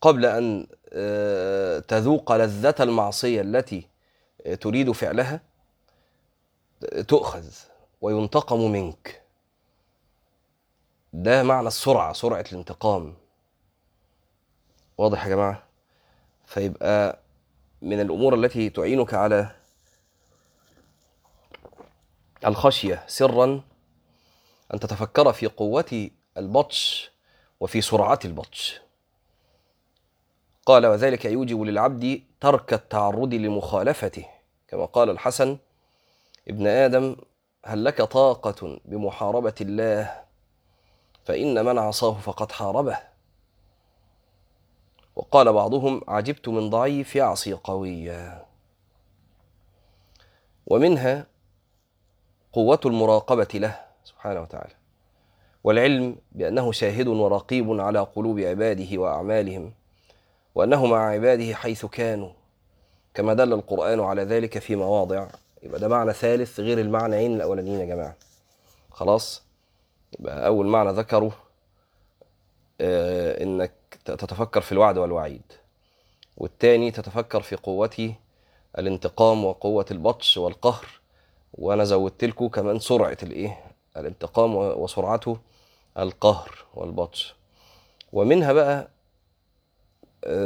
قبل 0.00 0.26
أن 0.26 0.66
آه، 0.92 1.78
تذوق 1.78 2.32
لذة 2.36 2.74
المعصية 2.80 3.40
التي 3.40 3.88
تريد 4.60 4.92
فعلها 4.92 5.40
تؤخذ 7.08 7.46
وينتقم 8.00 8.70
منك. 8.72 9.23
ده 11.16 11.42
معنى 11.42 11.68
السرعة 11.68 12.12
سرعة 12.12 12.44
الانتقام. 12.52 13.14
واضح 14.98 15.24
يا 15.24 15.28
جماعة؟ 15.30 15.62
فيبقى 16.46 17.18
من 17.82 18.00
الأمور 18.00 18.34
التي 18.34 18.70
تعينك 18.70 19.14
على 19.14 19.50
الخشية 22.46 23.04
سرا 23.06 23.62
أن 24.74 24.80
تتفكر 24.80 25.32
في 25.32 25.46
قوة 25.46 26.10
البطش 26.36 27.10
وفي 27.60 27.80
سرعة 27.80 28.18
البطش. 28.24 28.80
قال 30.66 30.86
وذلك 30.86 31.24
يوجب 31.24 31.62
للعبد 31.62 32.22
ترك 32.40 32.72
التعرض 32.72 33.34
لمخالفته. 33.34 34.26
كما 34.68 34.84
قال 34.84 35.10
الحسن 35.10 35.58
ابن 36.48 36.66
آدم 36.66 37.16
هل 37.64 37.84
لك 37.84 38.02
طاقة 38.02 38.80
بمحاربة 38.84 39.54
الله 39.60 40.23
فإن 41.24 41.64
من 41.64 41.78
عصاه 41.78 42.12
فقد 42.12 42.52
حاربه. 42.52 42.98
وقال 45.16 45.52
بعضهم 45.52 46.00
عجبت 46.08 46.48
من 46.48 46.70
ضعيف 46.70 47.16
يعصي 47.16 47.52
قويا. 47.52 48.44
ومنها 50.66 51.26
قوة 52.52 52.80
المراقبة 52.86 53.48
له 53.54 53.80
سبحانه 54.04 54.40
وتعالى. 54.40 54.74
والعلم 55.64 56.16
بأنه 56.32 56.72
شاهد 56.72 57.08
ورقيب 57.08 57.80
على 57.80 57.98
قلوب 58.00 58.38
عباده 58.38 58.98
وأعمالهم 58.98 59.72
وأنه 60.54 60.86
مع 60.86 61.08
عباده 61.08 61.54
حيث 61.54 61.86
كانوا. 61.86 62.30
كما 63.14 63.34
دل 63.34 63.52
القرآن 63.52 64.00
على 64.00 64.22
ذلك 64.24 64.58
في 64.58 64.76
مواضع. 64.76 65.28
يبقى 65.62 65.80
ده 65.80 65.88
معنى 65.88 66.12
ثالث 66.12 66.60
غير 66.60 66.80
المعنيين 66.80 67.34
الأولانيين 67.34 67.80
يا 67.80 67.84
جماعة. 67.84 68.16
خلاص؟ 68.90 69.43
يبقى 70.20 70.46
أول 70.46 70.66
معنى 70.66 70.90
ذكره 70.92 71.36
آه 72.80 73.42
إنك 73.42 73.72
تتفكر 74.04 74.60
في 74.60 74.72
الوعد 74.72 74.98
والوعيد 74.98 75.42
والتاني 76.36 76.90
تتفكر 76.90 77.40
في 77.40 77.56
قوة 77.56 78.14
الانتقام 78.78 79.44
وقوة 79.44 79.86
البطش 79.90 80.36
والقهر 80.36 80.86
وأنا 81.54 81.84
زودت 81.84 82.24
لكم 82.24 82.48
كمان 82.48 82.78
سرعة 82.78 83.16
الإيه؟ 83.22 83.64
الانتقام 83.96 84.54
وسرعته 84.56 85.38
القهر 85.98 86.64
والبطش. 86.74 87.34
ومنها 88.12 88.52
بقى 88.52 88.88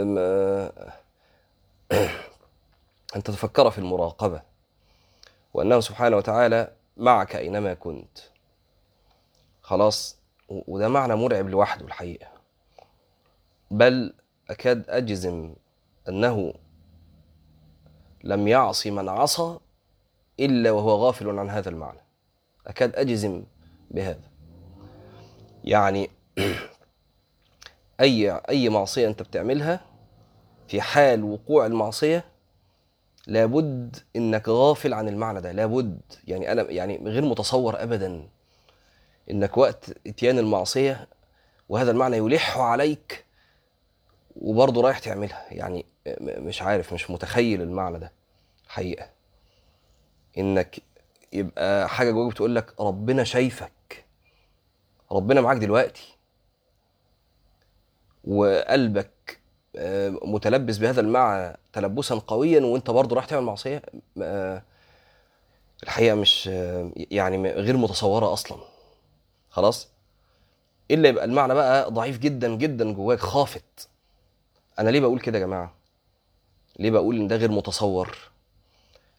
أن 3.16 3.22
تتفكر 3.22 3.70
في 3.70 3.78
المراقبة 3.78 4.42
وأنه 5.54 5.80
سبحانه 5.80 6.16
وتعالى 6.16 6.72
معك 6.96 7.36
أينما 7.36 7.74
كنت. 7.74 8.18
خلاص 9.68 10.16
وده 10.48 10.88
معنى 10.88 11.16
مرعب 11.16 11.48
لوحده 11.48 11.84
الحقيقة. 11.86 12.26
بل 13.70 14.12
أكاد 14.50 14.84
أجزم 14.88 15.54
أنه 16.08 16.54
لم 18.24 18.48
يعص 18.48 18.86
من 18.86 19.08
عصى 19.08 19.58
إلا 20.40 20.70
وهو 20.70 20.90
غافل 20.90 21.38
عن 21.38 21.50
هذا 21.50 21.68
المعنى. 21.70 22.00
أكاد 22.66 22.96
أجزم 22.96 23.44
بهذا. 23.90 24.30
يعني 25.64 26.10
أي 28.00 28.30
أي 28.30 28.68
معصية 28.68 29.08
أنت 29.08 29.22
بتعملها 29.22 29.80
في 30.68 30.80
حال 30.80 31.24
وقوع 31.24 31.66
المعصية 31.66 32.24
لابد 33.26 33.96
إنك 34.16 34.48
غافل 34.48 34.94
عن 34.94 35.08
المعنى 35.08 35.40
ده 35.40 35.52
لابد. 35.52 36.00
يعني 36.26 36.52
أنا 36.52 36.70
يعني 36.70 37.00
غير 37.04 37.24
متصور 37.24 37.82
ابدا. 37.82 38.28
إنك 39.30 39.56
وقت 39.56 39.90
إتيان 40.06 40.38
المعصية 40.38 41.08
وهذا 41.68 41.90
المعنى 41.90 42.16
يلح 42.16 42.58
عليك 42.58 43.24
وبرضه 44.36 44.82
رايح 44.82 44.98
تعملها. 44.98 45.46
يعني 45.50 45.86
مش 46.20 46.62
عارف 46.62 46.92
مش 46.92 47.10
متخيل 47.10 47.62
المعنى 47.62 47.98
ده 47.98 48.12
حقيقة. 48.68 49.10
إنك 50.38 50.78
يبقى 51.32 51.88
حاجة 51.88 52.10
جواك 52.10 52.32
بتقول 52.32 52.54
لك 52.54 52.80
ربنا 52.80 53.24
شايفك 53.24 54.04
ربنا 55.12 55.40
معاك 55.40 55.56
دلوقتي 55.56 56.16
وقلبك 58.24 59.38
آه، 59.76 60.08
متلبس 60.24 60.78
بهذا 60.78 61.00
المعنى 61.00 61.56
تلبسا 61.72 62.14
قويا 62.14 62.60
وأنت 62.60 62.90
برضه 62.90 63.14
رايح 63.16 63.26
تعمل 63.26 63.44
معصية 63.44 63.82
آه، 64.22 64.62
الحقيقة 65.82 66.14
مش 66.14 66.48
آه، 66.52 66.90
يعني 66.96 67.50
غير 67.52 67.76
متصورة 67.76 68.32
أصلا. 68.32 68.58
خلاص؟ 69.58 69.88
إلا 70.90 71.08
يبقى 71.08 71.24
المعنى 71.24 71.54
بقى 71.54 71.90
ضعيف 71.90 72.18
جدا 72.18 72.54
جدا 72.56 72.92
جواك 72.92 73.18
خافت. 73.18 73.88
أنا 74.78 74.90
ليه 74.90 75.00
بقول 75.00 75.20
كده 75.20 75.38
يا 75.38 75.44
جماعة؟ 75.44 75.74
ليه 76.78 76.90
بقول 76.90 77.16
إن 77.16 77.28
ده 77.28 77.36
غير 77.36 77.50
متصور؟ 77.50 78.18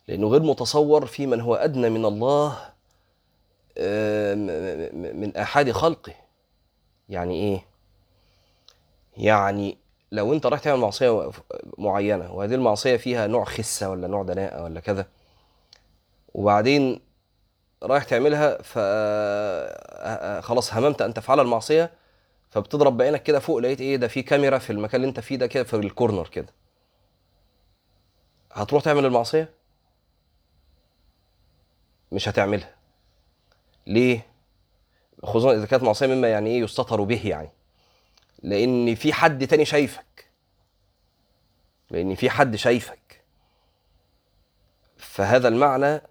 لأنه 0.08 0.28
غير 0.28 0.42
متصور 0.44 1.06
في 1.06 1.28
من 1.28 1.42
هو 1.42 1.56
أدنى 1.56 1.90
من 1.90 2.06
الله 2.06 2.58
من 5.20 5.38
أحد 5.38 5.72
خلقه. 5.72 6.14
يعني 7.10 7.34
إيه؟ 7.34 7.66
يعني 9.18 9.78
لو 10.12 10.34
أنت 10.34 10.46
رايح 10.46 10.62
تعمل 10.62 10.80
معصية 10.80 11.32
معينة 11.78 12.34
وهذه 12.34 12.56
المعصية 12.56 12.98
فيها 12.98 13.28
نوع 13.28 13.44
خسة 13.46 13.90
ولا 13.90 14.08
نوع 14.08 14.24
دناءة 14.24 14.64
ولا 14.64 14.80
كذا 14.80 15.06
وبعدين 16.34 17.09
رايح 17.84 18.04
تعملها 18.04 18.62
ف 18.62 18.80
خلاص 20.46 20.74
هممت 20.74 21.02
أن 21.02 21.14
تفعل 21.14 21.40
المعصية 21.40 21.92
فبتضرب 22.52 22.98
بعينك 22.98 23.24
كده 23.24 23.40
فوق 23.40 23.58
لقيت 23.58 23.82
إيه 23.82 23.96
ده 23.98 24.08
في 24.08 24.22
كاميرا 24.22 24.58
في 24.58 24.70
المكان 24.70 24.96
اللي 25.02 25.10
أنت 25.10 25.20
فيه 25.20 25.36
ده 25.36 25.48
كده 25.48 25.64
في 25.64 25.76
الكورنر 25.76 26.28
كده. 26.28 26.54
هتروح 28.54 28.84
تعمل 28.84 29.06
المعصية؟ 29.06 29.50
مش 32.12 32.30
هتعملها. 32.30 32.76
ليه؟ 33.88 34.26
خصوصا 35.24 35.54
إذا 35.54 35.66
كانت 35.66 35.84
معصية 35.84 36.08
مما 36.08 36.28
يعني 36.28 36.50
إيه 36.50 36.62
يستطر 36.62 37.04
به 37.04 37.28
يعني. 37.28 37.50
لأن 38.44 38.96
في 38.96 39.14
حد 39.14 39.48
تاني 39.48 39.66
شايفك. 39.66 40.30
لأن 41.92 42.16
في 42.16 42.30
حد 42.30 42.56
شايفك. 42.56 43.24
فهذا 44.98 45.48
المعنى 45.48 46.02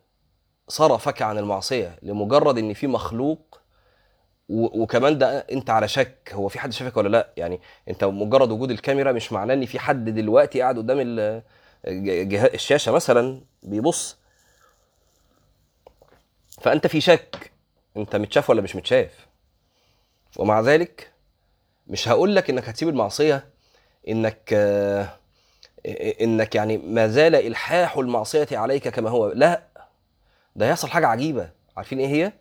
صرفك 0.68 1.22
عن 1.22 1.38
المعصية 1.38 1.98
لمجرد 2.02 2.58
إن 2.58 2.72
في 2.74 2.86
مخلوق 2.86 3.60
وكمان 4.48 5.18
ده 5.18 5.38
أنت 5.38 5.70
على 5.70 5.88
شك 5.88 6.30
هو 6.32 6.48
في 6.48 6.58
حد 6.58 6.72
شايفك 6.72 6.96
ولا 6.96 7.08
لأ؟ 7.08 7.32
يعني 7.36 7.60
أنت 7.88 8.04
مجرد 8.04 8.50
وجود 8.50 8.70
الكاميرا 8.70 9.12
مش 9.12 9.32
معناه 9.32 9.54
إن 9.54 9.66
في 9.66 9.78
حد 9.78 10.04
دلوقتي 10.08 10.60
قاعد 10.60 10.78
قدام 10.78 10.98
الشاشة 12.54 12.92
مثلا 12.92 13.40
بيبص. 13.62 14.16
فأنت 16.60 16.86
في 16.86 17.00
شك 17.00 17.52
أنت 17.96 18.16
متشاف 18.16 18.50
ولا 18.50 18.62
مش 18.62 18.76
متشاف. 18.76 19.26
ومع 20.36 20.60
ذلك 20.60 21.12
مش 21.86 22.08
هقول 22.08 22.36
لك 22.36 22.50
إنك 22.50 22.68
هتسيب 22.68 22.88
المعصية 22.88 23.44
إنك 24.08 24.52
إنك 26.20 26.54
يعني 26.54 26.78
ما 26.78 27.08
زال 27.08 27.34
إلحاح 27.34 27.96
المعصية 27.96 28.46
عليك 28.52 28.88
كما 28.88 29.10
هو. 29.10 29.32
لا 29.32 29.62
ده 30.58 30.66
هيحصل 30.66 30.88
حاجة 30.88 31.06
عجيبة. 31.06 31.50
عارفين 31.76 31.98
إيه 31.98 32.06
هي؟ 32.06 32.32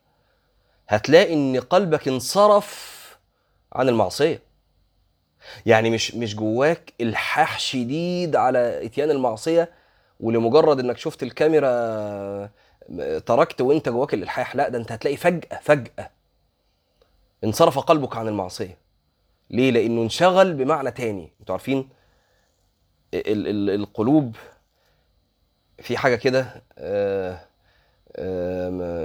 هتلاقي 0.89 1.33
إن 1.33 1.59
قلبك 1.59 2.07
انصرف 2.07 2.97
عن 3.73 3.89
المعصية. 3.89 4.41
يعني 5.65 5.89
مش 5.89 6.15
مش 6.15 6.35
جواك 6.35 6.93
الحاح 7.01 7.59
شديد 7.59 8.35
على 8.35 8.85
إتيان 8.85 9.11
المعصية 9.11 9.71
ولمجرد 10.19 10.79
إنك 10.79 10.97
شفت 10.97 11.23
الكاميرا 11.23 12.49
تركت 13.25 13.61
وأنت 13.61 13.89
جواك 13.89 14.13
الإلحاح 14.13 14.55
لا 14.55 14.69
ده 14.69 14.77
أنت 14.77 14.91
هتلاقي 14.91 15.17
فجأة 15.17 15.59
فجأة 15.61 16.09
انصرف 17.43 17.79
قلبك 17.79 18.17
عن 18.17 18.27
المعصية. 18.27 18.77
ليه؟ 19.49 19.71
لأنه 19.71 20.01
انشغل 20.01 20.53
بمعنى 20.53 20.91
تاني. 20.91 21.31
أنتوا 21.39 21.55
عارفين 21.55 21.89
ال 23.13 23.47
ال 23.47 23.69
القلوب 23.69 24.35
في 25.81 25.97
حاجة 25.97 26.15
كده 26.15 26.63
آه، 26.77 27.46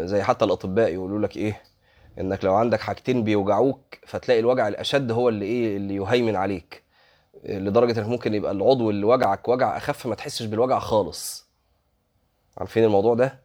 زي 0.07 0.23
حتى 0.23 0.45
الأطباء 0.45 0.93
يقولوا 0.93 1.19
لك 1.21 1.37
إيه 1.37 1.63
إنك 2.21 2.45
لو 2.45 2.55
عندك 2.55 2.81
حاجتين 2.81 3.25
بيوجعوك 3.25 3.81
فتلاقي 4.07 4.41
الوجع 4.41 4.69
الأشد 4.69 5.11
هو 5.11 5.29
اللي 5.29 5.45
إيه 5.45 5.77
اللي 5.77 5.95
يهيمن 5.95 6.37
عليك 6.37 6.83
لدرجة 7.45 7.99
انك 8.01 8.09
ممكن 8.09 8.35
يبقى 8.35 8.53
العضو 8.53 8.91
اللي 8.91 9.05
وجعك 9.07 9.49
وجع 9.49 9.77
أخف 9.77 10.07
ما 10.07 10.15
تحسش 10.15 10.45
بالوجع 10.45 10.79
خالص. 10.79 11.47
عارفين 12.59 12.85
الموضوع 12.85 13.15
ده؟ 13.15 13.39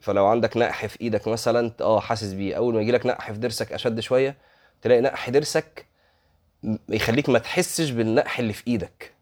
فلو 0.00 0.26
عندك 0.26 0.56
نقح 0.56 0.86
في 0.86 1.00
إيدك 1.00 1.28
مثلا 1.28 1.72
آه 1.80 2.00
حاسس 2.00 2.32
بيه. 2.32 2.54
أول 2.56 2.74
ما 2.74 2.80
يجي 2.80 2.92
لك 2.92 3.06
نقح 3.06 3.32
في 3.32 3.38
ضرسك 3.38 3.72
أشد 3.72 4.00
شوية 4.00 4.36
تلاقي 4.82 5.00
نقح 5.00 5.30
ضرسك 5.30 5.86
يخليك 6.88 7.28
ما 7.28 7.38
تحسش 7.38 7.90
بالنقح 7.90 8.38
اللي 8.38 8.52
في 8.52 8.66
إيدك. 8.66 9.12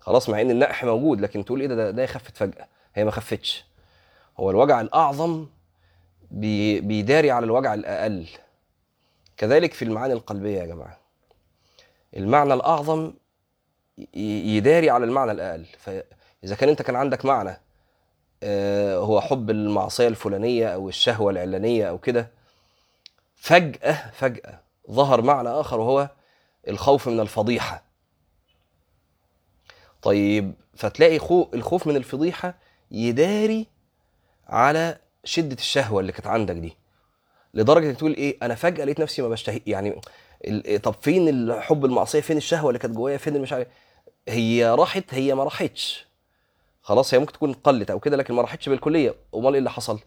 خلاص 0.00 0.28
مع 0.28 0.40
إن 0.40 0.50
النقح 0.50 0.84
موجود 0.84 1.20
لكن 1.20 1.44
تقول 1.44 1.60
إيه 1.60 1.68
ده 1.68 1.74
ده, 1.74 1.90
ده 1.90 2.06
خفت 2.06 2.36
فجأة. 2.36 2.66
هي 2.94 3.04
ما 3.04 3.10
خفتش. 3.10 3.64
هو 4.40 4.50
الوجع 4.50 4.80
الأعظم 4.80 5.46
بي 6.30 6.80
بيداري 6.80 7.30
على 7.30 7.44
الوجع 7.44 7.74
الأقل. 7.74 8.26
كذلك 9.36 9.72
في 9.74 9.84
المعاني 9.84 10.12
القلبية 10.12 10.60
يا 10.60 10.66
جماعة. 10.66 10.98
المعنى 12.16 12.54
الأعظم 12.54 13.12
ي- 13.98 14.56
يداري 14.56 14.90
على 14.90 15.04
المعنى 15.04 15.32
الأقل. 15.32 15.64
فاذا 15.78 16.54
كان 16.58 16.68
أنت 16.68 16.82
كان 16.82 16.96
عندك 16.96 17.24
معنى 17.24 17.60
آه، 18.44 18.96
هو 18.96 19.20
حب 19.20 19.50
المعصية 19.50 20.08
الفلانية 20.08 20.68
أو 20.74 20.88
الشهوة 20.88 21.30
العلانية 21.30 21.88
أو 21.88 21.98
كده 21.98 22.28
فجأة 23.36 24.10
فجأة 24.10 24.60
ظهر 24.90 25.22
معنى 25.22 25.48
آخر 25.48 25.80
وهو 25.80 26.08
الخوف 26.68 27.08
من 27.08 27.20
الفضيحة. 27.20 27.82
طيب 30.02 30.52
فتلاقي 30.76 31.18
خو 31.18 31.46
الخوف 31.54 31.86
من 31.86 31.96
الفضيحة 31.96 32.54
يداري 32.90 33.66
على 34.52 34.98
شدة 35.24 35.54
الشهوة 35.56 36.00
اللي 36.00 36.12
كانت 36.12 36.26
عندك 36.26 36.54
دي. 36.54 36.76
لدرجة 37.54 37.90
إنك 37.90 37.96
تقول 37.96 38.14
إيه 38.14 38.38
أنا 38.42 38.54
فجأة 38.54 38.84
لقيت 38.84 39.00
نفسي 39.00 39.22
ما 39.22 39.28
بشتهي 39.28 39.60
يعني 39.66 40.00
طب 40.82 40.94
فين 41.00 41.52
حب 41.60 41.84
المعصية؟ 41.84 42.20
فين 42.20 42.36
الشهوة 42.36 42.70
اللي 42.70 42.78
كانت 42.78 42.94
جوايا؟ 42.96 43.16
فين 43.16 43.40
مش 43.40 43.52
عارف 43.52 43.68
هي 44.28 44.74
راحت 44.74 45.14
هي 45.14 45.34
ما 45.34 45.44
راحتش. 45.44 46.06
خلاص 46.82 47.14
هي 47.14 47.18
ممكن 47.20 47.32
تكون 47.32 47.52
قلت 47.52 47.90
أو 47.90 48.00
كده 48.00 48.16
لكن 48.16 48.34
ما 48.34 48.42
راحتش 48.42 48.68
بالكلية. 48.68 49.14
أمال 49.34 49.52
إيه 49.52 49.58
اللي 49.58 49.70
حصل؟ 49.70 50.00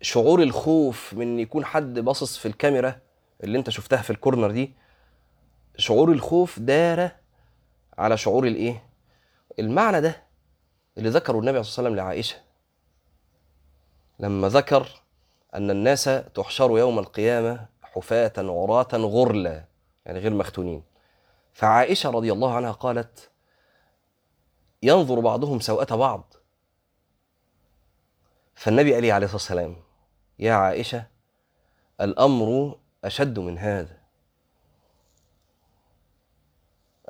شعور 0.00 0.42
الخوف 0.42 1.14
من 1.14 1.38
يكون 1.40 1.64
حد 1.64 1.98
باصص 1.98 2.36
في 2.38 2.48
الكاميرا 2.48 3.00
اللي 3.44 3.58
أنت 3.58 3.70
شفتها 3.70 4.02
في 4.02 4.10
الكورنر 4.10 4.50
دي 4.50 4.72
شعور 5.76 6.12
الخوف 6.12 6.58
دار 6.58 7.10
على 7.98 8.16
شعور 8.16 8.46
الإيه؟ 8.46 8.82
المعنى 9.58 10.00
ده 10.00 10.22
اللي 10.98 11.08
ذكره 11.08 11.38
النبي 11.38 11.62
صلى 11.62 11.72
الله 11.72 11.78
عليه 11.78 11.88
وسلم 11.88 11.96
لعائشة. 11.96 12.36
لما 14.22 14.48
ذكر 14.48 14.88
أن 15.54 15.70
الناس 15.70 16.04
تحشر 16.34 16.78
يوم 16.78 16.98
القيامة 16.98 17.66
حفاة 17.82 18.32
عراة 18.38 18.88
غرلا 18.92 19.64
يعني 20.06 20.18
غير 20.18 20.34
مختونين. 20.34 20.82
فعائشة 21.52 22.10
رضي 22.10 22.32
الله 22.32 22.54
عنها 22.54 22.72
قالت 22.72 23.30
ينظر 24.82 25.20
بعضهم 25.20 25.60
سوءة 25.60 25.94
بعض. 25.96 26.34
فالنبي 28.54 28.94
قال 28.94 29.02
لي 29.02 29.12
عليه 29.12 29.26
الصلاة 29.26 29.42
والسلام 29.42 29.76
يا 30.38 30.52
عائشة 30.52 31.06
الأمر 32.00 32.78
أشد 33.04 33.38
من 33.38 33.58
هذا. 33.58 33.98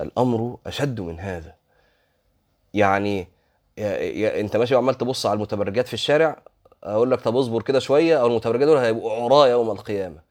الأمر 0.00 0.58
أشد 0.66 1.00
من 1.00 1.20
هذا. 1.20 1.54
يعني 2.74 3.28
يا 3.78 3.96
يا 3.98 4.40
انت 4.40 4.56
ماشي 4.56 4.74
وعمال 4.74 4.94
تبص 4.94 5.26
على 5.26 5.36
المتبرجات 5.36 5.86
في 5.86 5.94
الشارع 5.94 6.42
أقول 6.84 7.10
لك 7.10 7.20
طب 7.20 7.36
اصبر 7.36 7.62
كده 7.62 7.78
شوية 7.78 8.20
أو 8.20 8.26
المتبرجات 8.26 8.68
دول 8.68 8.76
هيبقوا 8.76 9.12
عراة 9.24 9.48
يوم 9.48 9.70
القيامة. 9.70 10.22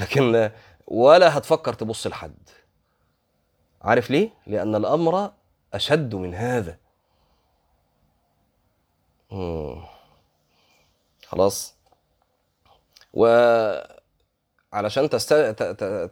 لكن 0.00 0.50
ولا 0.86 1.38
هتفكر 1.38 1.72
تبص 1.72 2.06
لحد. 2.06 2.34
عارف 3.82 4.10
ليه؟ 4.10 4.30
لأن 4.46 4.74
الأمر 4.74 5.30
أشد 5.74 6.14
من 6.14 6.34
هذا. 6.34 6.76
مم. 9.30 9.82
خلاص. 11.26 11.74
وعلشان 13.14 13.88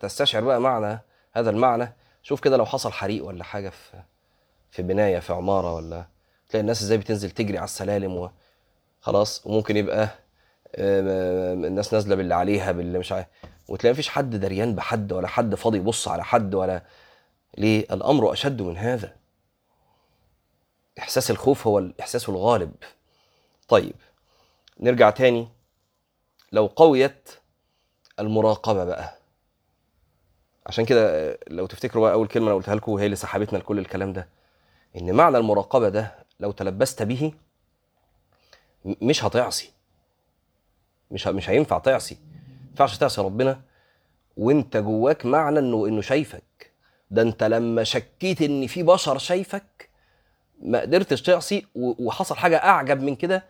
تستشعر 0.01 0.45
بقى 0.45 0.61
معنى 0.61 1.01
هذا 1.33 1.51
المعنى 1.51 1.93
شوف 2.23 2.41
كده 2.41 2.57
لو 2.57 2.67
حصل 2.67 2.93
حريق 2.93 3.25
ولا 3.25 3.45
حاجة 3.45 3.69
في 3.69 4.03
في 4.71 4.83
بناية 4.83 5.19
في 5.19 5.33
عمارة 5.33 5.75
ولا 5.75 6.07
تلاقي 6.49 6.61
الناس 6.61 6.83
إزاي 6.83 6.99
بتنزل 6.99 7.31
تجري 7.31 7.59
على 7.59 7.65
السلالم 7.65 8.17
و... 8.17 8.31
خلاص 9.07 9.47
وممكن 9.47 9.77
يبقى 9.77 10.03
آم، 10.79 11.65
الناس 11.65 11.95
نازلة 11.95 12.15
باللي 12.15 12.35
عليها 12.35 12.73
باللي 12.73 12.99
مش 12.99 13.13
عارف. 13.13 13.27
وتلاقي 13.69 13.93
مفيش 13.93 14.09
حد 14.09 14.31
دريان 14.37 14.75
بحد 14.75 15.13
ولا 15.13 15.29
حد 15.29 15.55
فاضي 15.55 15.79
يبص 15.79 16.09
على 16.09 16.25
حد 16.25 16.55
ولا 16.55 16.83
ليه؟ 17.59 17.81
الأمر 17.93 18.33
أشد 18.33 18.63
من 18.63 18.77
هذا. 18.77 19.17
إحساس 20.99 21.31
الخوف 21.31 21.67
هو 21.67 21.79
الإحساس 21.79 22.29
الغالب. 22.29 22.73
طيب 23.69 23.95
نرجع 24.81 25.11
تاني. 25.11 25.49
لو 26.53 26.67
قويت 26.67 27.31
المراقبة 28.21 28.85
بقى. 28.85 29.19
عشان 30.67 30.85
كده 30.85 31.11
آه، 31.11 31.39
لو 31.49 31.67
تفتكروا 31.67 32.05
بقى 32.05 32.13
أول 32.13 32.29
كلمة 32.29 32.47
أنا 32.47 32.55
قلتها 32.55 32.75
لكم 32.75 32.93
وهي 32.93 33.05
اللي 33.05 33.17
سحبتنا 33.17 33.59
لكل 33.59 33.79
الكلام 33.79 34.13
ده 34.13 34.29
إن 34.97 35.13
معنى 35.15 35.37
المراقبة 35.39 35.89
ده 35.89 36.15
لو 36.41 36.53
تلبست 36.53 37.03
به 37.03 37.33
مش 38.85 39.25
هتعصي. 39.25 39.71
مش 41.11 41.27
مش 41.27 41.51
هينفع 41.51 41.79
تعصي. 41.79 42.15
ما 42.15 42.69
ينفعش 42.71 42.99
تعصي 42.99 43.21
ربنا 43.21 43.61
وانت 44.37 44.77
جواك 44.77 45.27
معنى 45.27 45.59
انه 45.59 45.87
إنه 45.87 46.01
شايفك. 46.01 46.73
ده 47.11 47.23
انت 47.23 47.45
لما 47.45 47.85
شكيت 47.85 48.43
إن 48.43 48.67
في 48.67 48.83
بشر 48.83 49.19
شايفك 49.19 49.89
ما 50.63 50.81
قدرتش 50.81 51.23
تعصي 51.23 51.67
وحصل 51.75 52.37
حاجة 52.37 52.57
أعجب 52.57 53.03
من 53.03 53.17
كده 53.17 53.45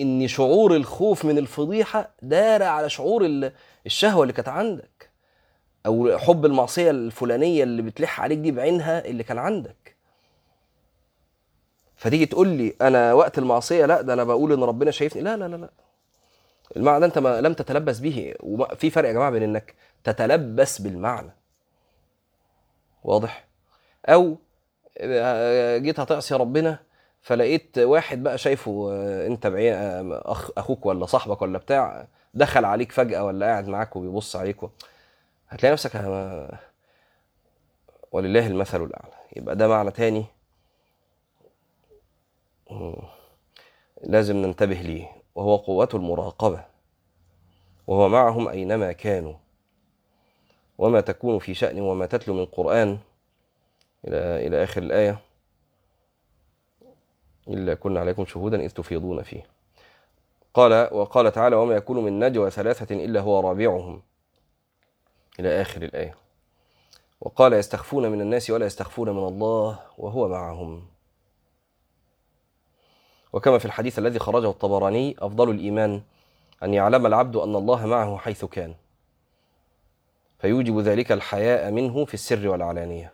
إن 0.00 0.28
شعور 0.28 0.76
الخوف 0.76 1.24
من 1.24 1.38
الفضيحة 1.38 2.10
دار 2.22 2.62
على 2.62 2.90
شعور 2.90 3.24
ال- 3.24 3.52
الشهوة 3.86 4.22
اللي 4.22 4.32
كانت 4.32 4.48
عندك 4.48 5.10
أو 5.86 6.18
حب 6.18 6.46
المعصية 6.46 6.90
الفلانية 6.90 7.62
اللي 7.62 7.82
بتلح 7.82 8.20
عليك 8.20 8.38
دي 8.38 8.50
بعينها 8.52 9.04
اللي 9.04 9.22
كان 9.22 9.38
عندك. 9.38 9.76
فتيجي 12.00 12.26
تقول 12.26 12.48
لي 12.48 12.74
أنا 12.82 13.12
وقت 13.12 13.38
المعصية 13.38 13.86
لا 13.86 14.00
ده 14.02 14.12
أنا 14.12 14.24
بقول 14.24 14.52
إن 14.52 14.62
ربنا 14.62 14.90
شايفني. 14.90 15.22
لا 15.22 15.36
لا 15.36 15.48
لا 15.48 15.56
لا. 15.56 15.70
المعنى 16.76 17.00
ده 17.00 17.06
أنت 17.06 17.18
ما 17.18 17.40
لم 17.40 17.52
تتلبس 17.54 17.98
به. 17.98 18.34
وفي 18.40 18.90
فرق 18.90 19.08
يا 19.08 19.12
جماعة 19.12 19.30
بين 19.30 19.42
إنك 19.42 19.74
تتلبس 20.04 20.80
بالمعنى. 20.80 21.30
واضح؟ 23.04 23.44
أو 24.08 24.36
جيت 25.78 26.00
هتعصي 26.00 26.34
ربنا 26.34 26.78
فلقيت 27.22 27.78
واحد 27.78 28.22
بقى 28.22 28.38
شايفه 28.38 28.88
آه، 28.92 29.26
أنت 29.26 29.46
بعين 29.46 29.74
آه، 29.74 30.22
اخ 30.24 30.50
أخوك 30.56 30.86
ولا 30.86 31.06
صاحبك 31.06 31.42
ولا 31.42 31.58
بتاع 31.58 32.06
دخل 32.34 32.64
عليك 32.64 32.92
فجأة 32.92 33.24
ولا 33.24 33.46
قاعد 33.46 33.68
معاك 33.68 33.96
وبيبص 33.96 34.36
عليك. 34.36 34.56
هتلاقي 35.48 35.72
نفسك 35.72 35.96
آه، 35.96 36.58
ولله 38.12 38.46
المثل 38.46 38.84
الأعلى. 38.84 39.14
يبقى 39.36 39.56
ده 39.56 39.68
معنى 39.68 39.90
تاني. 39.90 40.24
لازم 44.02 44.36
ننتبه 44.36 44.74
ليه. 44.74 45.08
وهو 45.34 45.56
قوة 45.56 45.88
المراقبة. 45.94 46.64
وهو 47.86 48.08
معهم 48.08 48.48
أينما 48.48 48.92
كانوا. 48.92 49.34
وما 50.78 51.00
تكون 51.00 51.38
في 51.38 51.54
شأن 51.54 51.80
وما 51.80 52.06
تتلو 52.06 52.34
من 52.34 52.46
قرآن. 52.46 52.98
إلى 54.04 54.46
إلى 54.46 54.64
آخر 54.64 54.82
الآية. 54.82 55.18
إلا 57.48 57.74
كنا 57.74 58.00
عليكم 58.00 58.26
شهودا 58.26 58.60
إذ 58.60 58.70
تفيضون 58.70 59.22
فيه. 59.22 59.46
قال 60.54 60.94
وقال 60.94 61.32
تعالى 61.32 61.56
وما 61.56 61.74
يكون 61.74 62.04
من 62.04 62.18
نجوى 62.18 62.50
ثلاثة 62.50 62.94
إلا 62.94 63.20
هو 63.20 63.40
رابعهم. 63.40 64.02
إلى 65.40 65.62
آخر 65.62 65.82
الآية. 65.82 66.14
وقال 67.20 67.52
يستخفون 67.52 68.08
من 68.10 68.20
الناس 68.20 68.50
ولا 68.50 68.66
يستخفون 68.66 69.10
من 69.10 69.28
الله. 69.28 69.78
وهو 69.98 70.28
معهم. 70.28 70.89
وكما 73.32 73.58
في 73.58 73.64
الحديث 73.64 73.98
الذي 73.98 74.18
خرجه 74.18 74.50
الطبراني 74.50 75.16
أفضل 75.18 75.50
الإيمان 75.50 76.02
أن 76.62 76.74
يعلم 76.74 77.06
العبد 77.06 77.36
أن 77.36 77.56
الله 77.56 77.86
معه 77.86 78.16
حيث 78.16 78.44
كان. 78.44 78.74
فيوجب 80.38 80.78
ذلك 80.78 81.12
الحياء 81.12 81.70
منه 81.70 82.04
في 82.04 82.14
السر 82.14 82.48
والعلانية. 82.48 83.12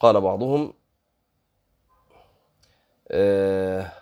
قال 0.00 0.20
بعضهم 0.20 0.72
آه 3.10 3.92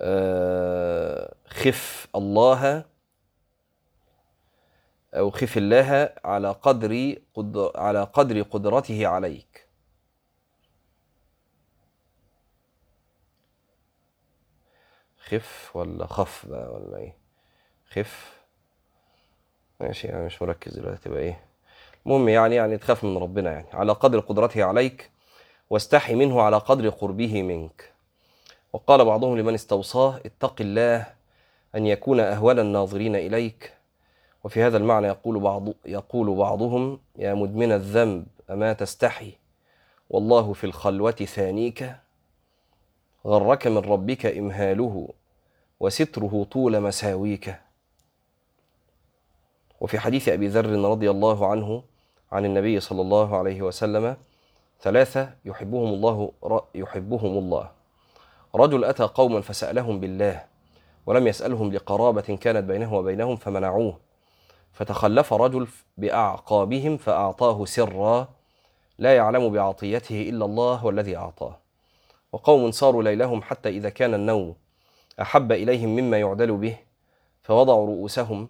آه 0.00 1.34
خف 1.46 2.08
الله 2.14 2.84
أو 5.14 5.30
خف 5.30 5.56
الله 5.56 6.12
على 6.24 6.50
قدر 6.50 7.16
قد 7.34 7.70
على 7.74 8.02
قدر 8.02 8.42
قدرته 8.42 9.06
عليك. 9.06 9.69
خف 15.30 15.70
ولا 15.74 16.06
خف 16.06 16.46
بقى 16.46 16.72
ولا 16.74 16.96
إيه؟ 16.96 17.14
خف. 17.90 18.40
ماشي 19.80 20.06
يعني 20.06 20.26
مش 20.26 20.42
مركز 20.42 20.78
دلوقتي 20.78 21.00
تبقى 21.02 21.20
إيه. 21.20 21.40
المهم 22.06 22.28
يعني 22.28 22.54
يعني 22.54 22.78
تخاف 22.78 23.04
من 23.04 23.18
ربنا 23.18 23.52
يعني. 23.52 23.66
على 23.72 23.92
قدر 23.92 24.20
قدرته 24.20 24.64
عليك 24.64 25.10
واستحي 25.70 26.14
منه 26.14 26.42
على 26.42 26.56
قدر 26.58 26.88
قربه 26.88 27.42
منك. 27.42 27.92
وقال 28.72 29.04
بعضهم 29.04 29.38
لمن 29.38 29.54
استوصاه 29.54 30.20
اتق 30.26 30.54
الله 30.60 31.06
أن 31.74 31.86
يكون 31.86 32.20
أهون 32.20 32.58
الناظرين 32.58 33.16
إليك. 33.16 33.74
وفي 34.44 34.62
هذا 34.62 34.76
المعنى 34.76 35.06
يقول 35.06 35.40
بعض 35.40 35.68
يقول 35.86 36.36
بعضهم 36.36 37.00
يا 37.16 37.34
مدمن 37.34 37.72
الذنب 37.72 38.26
أما 38.50 38.72
تستحي؟ 38.72 39.32
والله 40.10 40.52
في 40.52 40.64
الخلوة 40.64 41.10
ثانيك. 41.10 41.94
غرك 43.26 43.66
من 43.66 43.78
ربك 43.78 44.26
إمهاله. 44.26 45.08
وستره 45.80 46.46
طول 46.50 46.80
مساويك. 46.80 47.56
وفي 49.80 49.98
حديث 49.98 50.28
أبي 50.28 50.48
ذر 50.48 50.90
رضي 50.90 51.10
الله 51.10 51.46
عنه 51.46 51.82
عن 52.32 52.44
النبي 52.44 52.80
صلى 52.80 53.00
الله 53.00 53.36
عليه 53.36 53.62
وسلم 53.62 54.16
ثلاثة 54.80 55.30
يحبهم 55.44 55.88
الله 55.88 56.32
يحبهم 56.74 57.38
الله. 57.38 57.70
رجل 58.54 58.84
أتى 58.84 59.02
قوما 59.02 59.40
فسألهم 59.40 60.00
بالله 60.00 60.44
ولم 61.06 61.26
يسألهم 61.26 61.72
لقرابة 61.72 62.38
كانت 62.40 62.64
بينه 62.64 62.94
وبينهم 62.94 63.36
فمنعوه. 63.36 63.98
فتخلف 64.72 65.32
رجل 65.32 65.68
بأعقابهم 65.98 66.96
فأعطاه 66.96 67.64
سرا 67.64 68.28
لا 68.98 69.16
يعلم 69.16 69.48
بعطيته 69.52 70.28
إلا 70.28 70.44
الله 70.44 70.86
والذي 70.86 71.16
أعطاه. 71.16 71.58
وقوم 72.32 72.70
صاروا 72.70 73.02
ليلهم 73.02 73.42
حتى 73.42 73.68
إذا 73.68 73.88
كان 73.88 74.14
النوم. 74.14 74.54
أحب 75.20 75.52
إليهم 75.52 75.88
مما 75.88 76.18
يعدل 76.18 76.56
به 76.56 76.76
فوضعوا 77.42 77.86
رؤوسهم 77.86 78.48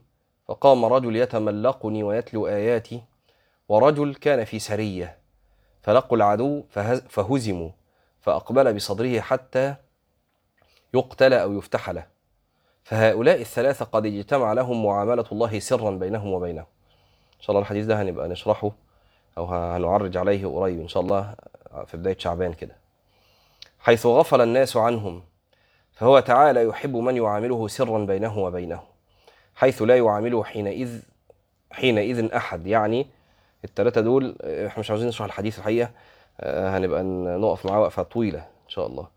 فقام 0.49 0.85
رجل 0.85 1.17
يتملقني 1.17 2.03
ويتلو 2.03 2.47
آياتي 2.47 3.03
ورجل 3.69 4.15
كان 4.15 4.45
في 4.45 4.59
سرية 4.59 5.19
فلقوا 5.83 6.17
العدو 6.17 6.65
فهزموا 7.09 7.71
فأقبل 8.21 8.75
بصدره 8.75 9.21
حتى 9.21 9.75
يقتل 10.95 11.33
أو 11.33 11.53
يفتح 11.59 11.91
له. 11.91 12.07
فهؤلاء 12.85 13.41
الثلاثة 13.41 13.85
قد 13.85 14.07
اجتمع 14.07 14.53
لهم 14.53 14.87
معاملة 14.87 15.25
الله 15.33 15.59
سرا 15.59 15.91
بينهم 15.91 16.33
وبينه. 16.33 16.61
إن 16.61 17.41
شاء 17.41 17.51
الله 17.51 17.61
الحديث 17.61 17.87
ده 17.87 18.03
هنبقى 18.03 18.29
نشرحه 18.29 18.71
أو 19.39 19.45
هنعرج 19.45 20.17
عليه 20.17 20.47
قريب 20.47 20.81
إن 20.81 20.89
شاء 20.89 21.03
الله 21.03 21.35
في 21.87 21.97
بداية 21.97 22.19
شعبان 22.19 22.53
كده. 22.53 22.77
حيث 23.81 24.07
غفل 24.07 24.41
الناس 24.41 24.77
عنهم 24.77 25.23
فهو 26.01 26.21
تعالى 26.21 26.63
يحب 26.65 26.97
من 26.97 27.17
يعامله 27.17 27.69
سرا 27.69 28.05
بينه 28.05 28.39
وبينه 28.39 28.83
حيث 29.55 29.83
لا 29.83 29.97
يعامله 29.97 30.45
حينئذ 30.45 31.01
حينئذ 31.71 32.33
أحد. 32.33 32.67
يعني 32.67 33.07
الثلاثة 33.65 34.01
دول 34.01 34.37
إحنا 34.43 34.81
مش 34.81 34.91
عاوزين 34.91 35.09
نشرح 35.09 35.25
الحديث 35.25 35.59
الحقيقة 35.59 35.91
هنبقى 36.43 37.03
نقف 37.39 37.67
معاه 37.67 37.81
وقفة 37.81 38.03
طويلة 38.03 38.39
إن 38.39 38.69
شاء 38.69 38.87
الله. 38.87 39.09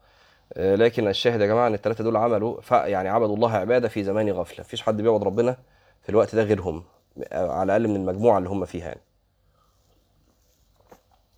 لكن 0.58 1.08
الشاهد 1.08 1.42
يا 1.42 1.46
جماعة 1.46 1.68
إن 1.68 1.74
الثلاثة 1.74 2.04
دول 2.04 2.18
عملوا 2.18 2.60
يعني 2.72 3.10
عبدوا 3.10 3.36
الله 3.36 3.52
عبادة 3.52 3.88
في 3.88 4.04
زمان 4.04 4.30
غفلة. 4.30 4.60
مفيش 4.60 4.82
حد 4.82 5.02
بيعبد 5.02 5.24
ربنا 5.24 5.58
في 6.02 6.10
الوقت 6.10 6.36
ده 6.36 6.44
غيرهم 6.44 6.84
على 7.32 7.64
الأقل 7.64 7.88
من 7.88 7.96
المجموعة 7.96 8.38
اللي 8.38 8.50
هم 8.50 8.66
فيها 8.66 8.88
يعني. 8.88 9.02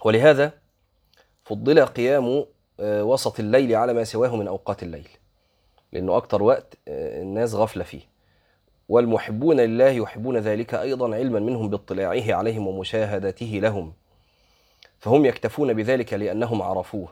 ولهذا 0.05 0.51
فضل 1.43 1.85
قيام 1.85 2.45
وسط 2.79 3.39
الليل 3.39 3.75
على 3.75 3.93
ما 3.93 4.03
سواه 4.03 4.35
من 4.35 4.47
أوقات 4.47 4.83
الليل. 4.83 5.07
لأنه 5.93 6.17
أكتر 6.17 6.43
وقت 6.43 6.77
الناس 6.87 7.53
غفلة 7.53 7.83
فيه. 7.83 8.01
والمحبون 8.89 9.59
لله 9.59 9.89
يحبون 9.89 10.37
ذلك 10.37 10.73
أيضا 10.73 11.15
علما 11.15 11.39
منهم 11.39 11.69
باطلاعه 11.69 12.33
عليهم 12.33 12.67
ومشاهدته 12.67 13.45
لهم. 13.45 13.93
فهم 14.99 15.25
يكتفون 15.25 15.73
بذلك 15.73 16.13
لأنهم 16.13 16.61
عرفوه. 16.61 17.07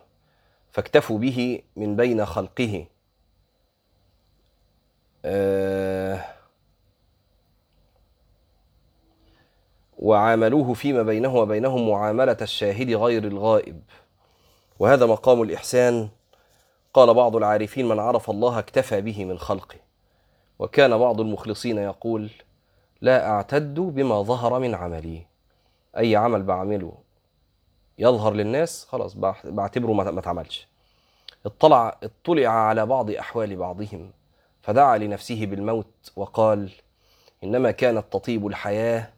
فاكتفوا 0.72 1.20
به 1.20 1.62
من 1.76 1.96
بين 1.96 2.26
خلقه. 2.26 2.86
آه 5.26 6.26
وعاملوه 10.00 10.74
فيما 10.74 11.04
بينه 11.04 11.36
وبينهم 11.36 11.90
معاملة 11.90 12.38
الشاهد 12.42 12.92
غير 12.92 13.24
الغائب. 13.24 13.82
وهذا 14.80 15.06
مقام 15.06 15.42
الإحسان 15.42 16.10
قال 16.94 17.14
بعض 17.14 17.36
العارفين 17.36 17.88
من 17.88 18.00
عرف 18.00 18.30
الله 18.30 18.60
اكتفى 18.60 19.02
به 19.02 19.26
من 19.26 19.40
خلقه. 19.40 19.76
وكان 20.60 20.98
بعض 20.98 21.22
المخلصين 21.22 21.78
يقول 21.78 22.30
لا 23.02 23.30
أعتد 23.30 23.74
بما 23.74 24.22
ظهر 24.22 24.60
من 24.60 24.76
عملي. 24.76 25.26
أي 25.98 26.16
عمل 26.16 26.44
بعمله 26.44 26.94
يظهر 27.98 28.34
للناس 28.34 28.86
خلاص 28.86 29.16
بعتبره 29.46 29.94
ما 29.94 30.20
اتعملش. 30.20 30.68
اطلع 31.46 31.98
اطلع 32.04 32.48
على 32.50 32.86
بعض 32.86 33.12
أحوال 33.12 33.56
بعضهم 33.56 34.12
فدعا 34.62 34.98
لنفسه 34.98 35.46
بالموت 35.46 36.12
وقال 36.16 36.72
إنما 37.44 37.72
كانت 37.72 38.06
تطيب 38.12 38.48
الحياة 38.48 39.10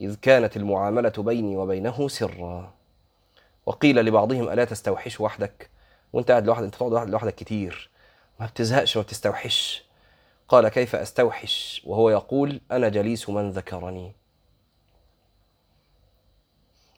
إذ 0.00 0.14
كانت 0.14 0.56
المعاملة 0.56 1.12
بيني 1.18 1.56
وبينه 1.56 2.08
سرا. 2.08 2.72
وقيل 3.66 3.96
لبعضهم 3.96 4.48
ألا 4.48 4.64
تستوحش 4.64 5.20
وحدك؟ 5.20 5.75
وانت 6.12 6.30
قاعد 6.30 6.46
لوحدك 6.46 6.64
انت 6.64 6.74
تقعد 6.74 7.10
لوحدك 7.10 7.34
كتير. 7.34 7.90
ما 8.40 8.46
بتزهقش 8.46 8.96
ما 8.96 9.02
بتستوحش. 9.02 9.84
قال 10.48 10.68
كيف 10.68 10.96
أستوحش؟ 10.96 11.82
وهو 11.86 12.10
يقول 12.10 12.60
أنا 12.72 12.88
جليس 12.88 13.28
من 13.28 13.50
ذكرني. 13.50 14.12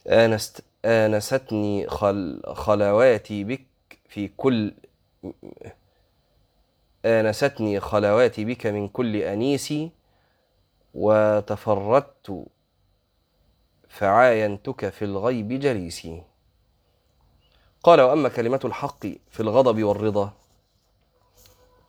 آنست 0.07 0.65
آنستني 0.85 1.89
خل 1.89 2.43
خلواتي 2.47 3.45
بك 3.45 3.67
في 4.09 4.29
كل 4.29 4.75
آنستني 7.05 7.81
خلواتي 7.81 8.45
بك 8.45 8.67
من 8.67 8.89
كل 8.89 9.17
أنيسي 9.17 9.91
وتفردت 10.95 12.47
فعاينتك 13.89 14.89
في 14.89 15.05
الغيب 15.05 15.49
جليسي. 15.49 16.23
قال 17.83 18.01
وأما 18.01 18.29
كلمة 18.29 18.61
الحق 18.65 19.07
في 19.31 19.41
الغضب 19.41 19.83
والرضا 19.83 20.33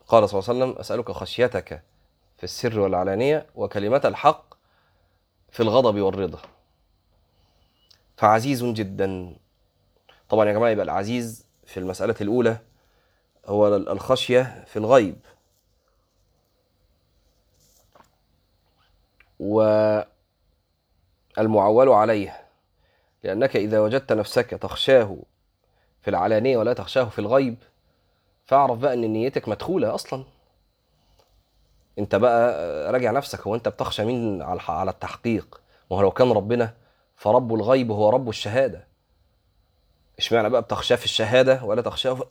قال 0.08 0.30
صلى 0.30 0.39
الله 0.39 0.49
عليه 0.49 0.60
وسلم 0.60 0.80
أسألك 0.80 1.12
خشيتك 1.12 1.84
في 2.38 2.43
السر 2.43 2.80
والعلانية 2.80 3.45
وكلمة 3.56 4.02
الحق 4.06 4.54
في 5.52 5.60
الغضب 5.63 5.99
والرضا. 5.99 6.39
فعزيز 8.17 8.63
جدا. 8.63 9.36
طبعا 10.30 10.45
يا 10.45 10.54
جماعة 10.54 10.69
يبقى 10.69 10.86
العزيز 10.86 11.45
في 11.65 11.78
المسألة 11.80 12.15
الأولى 12.21 12.58
هو 13.45 13.75
الخشية 13.75 14.63
في 14.67 14.80
الغيب. 14.80 15.15
والمعول 21.38 21.89
عليه 21.89 22.47
لأنك 23.23 23.56
إذا 23.56 23.80
وجدت 23.80 24.13
نفسك 24.13 24.49
تخشاه 24.49 25.17
في 26.10 26.15
العلانية 26.15 26.58
ولا 26.58 26.74
تخشاه 26.74 27.04
في 27.04 27.19
الغيب 27.19 27.56
فاعرف 28.45 28.78
بقى 28.78 28.93
إن 28.93 29.02
نيتك 29.02 29.50
مدخولة 29.50 29.95
أصلا. 29.95 30.24
أنت 32.00 32.15
بقى 32.15 32.91
راجع 32.91 33.12
نفسك 33.12 33.48
هو 33.48 33.56
أنت 33.56 33.67
بتخشى 33.67 34.06
مين 34.06 34.41
على 34.41 34.91
التحقيق؟ 34.91 35.62
ما 35.91 35.98
هو 35.98 36.02
لو 36.02 36.12
كان 36.12 36.32
ربنا 36.32 36.74
فرب 37.15 37.54
الغيب 37.54 37.91
هو 37.91 38.10
رب 38.10 38.30
الشهادة. 38.30 38.88
إشمعنى 40.19 40.50
بقى 40.50 40.62
بتخشاه 40.62 40.95
في 40.95 41.06
الشهادة 41.06 41.63
ولا 41.63 41.82
تخشاه 41.82 42.13
في... 42.13 42.24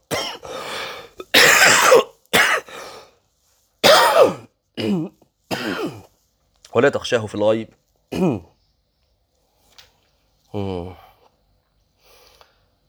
ولا 6.75 6.89
تخشاه 6.89 7.27
في 7.27 7.35
الغيب؟ 7.35 7.69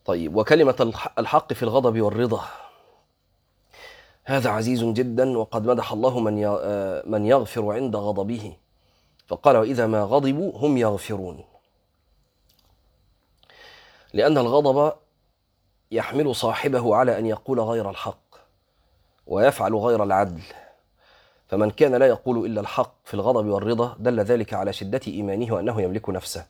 طيب 0.10 0.36
وكلمة 0.36 0.94
الحق 1.20 1.54
في 1.54 1.64
الغضب 1.64 2.02
والرضا. 2.02 2.44
هذا 4.24 4.50
عزيز 4.50 4.84
جدا 4.84 5.38
وقد 5.38 5.66
مدح 5.66 5.92
الله 5.92 6.20
من 6.20 6.34
من 7.12 7.26
يغفر 7.26 7.72
عند 7.72 7.96
غضبه. 7.96 8.54
فقال 9.28 9.58
وإذا 9.58 9.88
ما 9.88 10.04
غضبوا 10.04 10.52
هم 10.58 10.78
يغفرون. 10.78 11.44
لأن 14.14 14.38
الغضب 14.38 14.94
يحمل 15.92 16.36
صاحبه 16.36 16.96
على 16.96 17.20
أن 17.20 17.26
يقول 17.26 17.60
غير 17.60 17.90
الحق 17.90 18.36
ويفعل 19.28 19.76
غير 19.76 20.04
العدل. 20.04 20.42
فمن 21.48 21.72
كان 21.72 21.96
لا 21.96 22.08
يقول 22.08 22.46
إلا 22.46 22.62
الحق 22.62 22.94
في 23.04 23.14
الغضب 23.14 23.46
والرضا 23.46 23.96
دل 24.00 24.20
ذلك 24.20 24.54
على 24.54 24.74
شدة 24.74 25.02
إيمانه 25.08 25.54
وأنه 25.54 25.82
يملك 25.82 26.10
نفسه. 26.10 26.46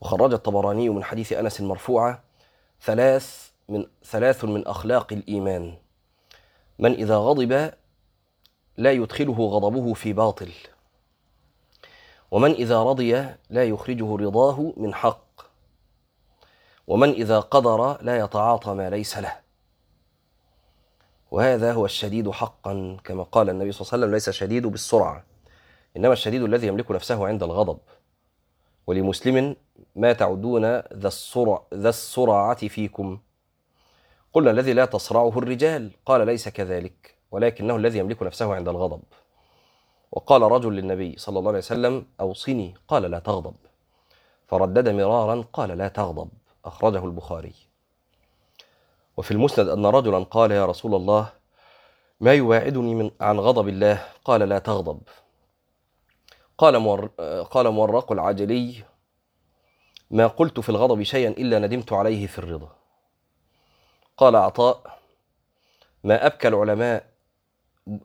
وخرج 0.00 0.32
الطبراني 0.32 0.88
من 0.88 1.04
حديث 1.04 1.32
أنس 1.32 1.60
مرفوعة 1.60 2.27
ثلاث 2.82 3.50
من 3.68 3.86
ثلاث 4.04 4.44
من 4.44 4.66
أخلاق 4.66 5.12
الإيمان. 5.12 5.76
من 6.78 6.92
إذا 6.92 7.16
غضب 7.16 7.72
لا 8.76 8.92
يدخله 8.92 9.34
غضبه 9.34 9.94
في 9.94 10.12
باطل. 10.12 10.52
ومن 12.30 12.50
إذا 12.50 12.82
رضي 12.82 13.12
لا 13.50 13.64
يخرجه 13.64 14.16
رضاه 14.16 14.72
من 14.76 14.94
حق. 14.94 15.28
ومن 16.86 17.10
إذا 17.10 17.40
قدر 17.40 18.02
لا 18.02 18.18
يتعاطى 18.18 18.74
ما 18.74 18.90
ليس 18.90 19.18
له. 19.18 19.40
وهذا 21.30 21.72
هو 21.72 21.84
الشديد 21.84 22.30
حقا 22.30 22.96
كما 23.04 23.22
قال 23.22 23.50
النبي 23.50 23.72
صلى 23.72 23.80
الله 23.80 23.92
عليه 23.92 24.02
وسلم 24.02 24.14
ليس 24.14 24.28
الشديد 24.28 24.66
بالسرعة 24.66 25.24
إنما 25.96 26.12
الشديد 26.12 26.42
الذي 26.42 26.66
يملك 26.66 26.90
نفسه 26.90 27.26
عند 27.26 27.42
الغضب. 27.42 27.78
ولمسلم 28.88 29.56
ما 29.96 30.12
تعدون 30.12 30.64
ذا 31.02 31.08
السرع 31.08 31.62
ذا 31.74 31.88
السرعة 31.88 32.68
فيكم. 32.68 33.18
قلنا 34.32 34.50
الذي 34.50 34.72
لا 34.72 34.84
تصرعه 34.84 35.38
الرجال. 35.38 35.90
قال 36.06 36.26
ليس 36.26 36.48
كذلك 36.48 37.14
ولكنه 37.30 37.76
الذي 37.76 37.98
يملك 37.98 38.22
نفسه 38.22 38.54
عند 38.54 38.68
الغضب. 38.68 39.02
وقال 40.12 40.42
رجل 40.42 40.72
للنبي 40.72 41.14
صلى 41.18 41.38
الله 41.38 41.48
عليه 41.48 41.58
وسلم 41.58 42.06
أوصني. 42.20 42.74
قال 42.88 43.02
لا 43.02 43.18
تغضب. 43.18 43.54
فردد 44.46 44.88
مرارا 44.88 45.44
قال 45.52 45.78
لا 45.78 45.88
تغضب. 45.88 46.28
أخرجه 46.64 47.04
البخاري. 47.04 47.54
وفي 49.16 49.30
المسند 49.30 49.68
أن 49.68 49.86
رجلا 49.86 50.18
قال 50.18 50.50
يا 50.50 50.66
رسول 50.66 50.94
الله 50.94 51.28
ما 52.20 52.34
يواعدني 52.34 52.94
من 52.94 53.10
عن 53.20 53.40
غضب 53.40 53.68
الله؟ 53.68 54.04
قال 54.24 54.40
لا 54.40 54.58
تغضب. 54.58 55.00
قال 56.58 56.78
مور 56.78 57.06
قال 57.50 57.68
مورق 57.68 58.12
العجلي 58.12 58.84
ما 60.10 60.26
قلت 60.26 60.60
في 60.60 60.68
الغضب 60.68 61.02
شيئا 61.02 61.30
إلا 61.30 61.58
ندمت 61.58 61.92
عليه 61.92 62.26
في 62.26 62.38
الرضا. 62.38 62.76
قال 64.16 64.36
عطاء 64.36 64.98
ما 66.04 66.26
أبكى 66.26 66.48
العلماء 66.48 67.06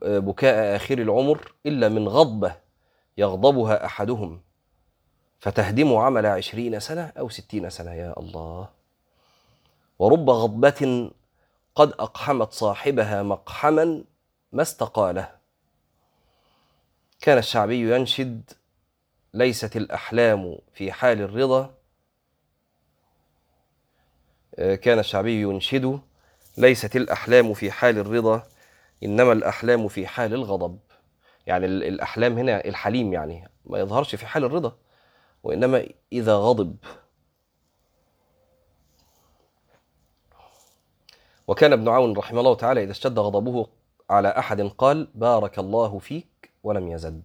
بكاء 0.02 0.76
آخر 0.76 0.98
العمر 0.98 1.52
إلا 1.66 1.88
من 1.88 2.08
غضبة 2.08 2.56
يغضبها 3.18 3.84
أحدهم. 3.84 4.40
فتهدم 5.38 5.94
عمل 5.94 6.26
عشرين 6.26 6.80
سنة 6.80 7.12
أو 7.18 7.28
ستين 7.28 7.70
سنة 7.70 7.94
يا 7.94 8.14
الله. 8.18 8.68
ورب 9.98 10.30
غضبة 10.30 11.10
قد 11.74 11.92
أقحمت 11.92 12.52
صاحبها 12.52 13.22
مقحما 13.22 14.04
ما 14.52 14.62
استقاله. 14.62 15.43
كان 17.24 17.38
الشعبي 17.38 17.94
ينشد 17.94 18.50
ليست 19.34 19.76
الأحلام 19.76 20.58
في 20.72 20.92
حال 20.92 21.20
الرضا. 21.20 21.74
كان 24.56 24.98
الشعبي 24.98 25.42
ينشد 25.42 26.00
ليست 26.56 26.96
الأحلام 26.96 27.54
في 27.54 27.70
حال 27.70 27.98
الرضا 27.98 28.42
إنما 29.02 29.32
الأحلام 29.32 29.88
في 29.88 30.06
حال 30.06 30.34
الغضب. 30.34 30.78
يعني 31.46 31.66
الأحلام 31.66 32.38
هنا 32.38 32.64
الحليم 32.64 33.12
يعني 33.12 33.48
ما 33.66 33.78
يظهرش 33.78 34.14
في 34.14 34.26
حال 34.26 34.44
الرضا 34.44 34.76
وإنما 35.42 35.86
إذا 36.12 36.36
غضب. 36.36 36.76
وكان 41.48 41.72
ابن 41.72 41.88
عون 41.88 42.16
رحمه 42.16 42.40
الله 42.40 42.54
تعالى 42.54 42.82
إذا 42.82 42.90
اشتد 42.90 43.18
غضبه 43.18 43.66
على 44.10 44.28
أحد 44.28 44.60
قال 44.60 45.08
بارك 45.14 45.58
الله 45.58 45.98
فيك. 45.98 46.33
ولم 46.64 46.88
يزد 46.88 47.22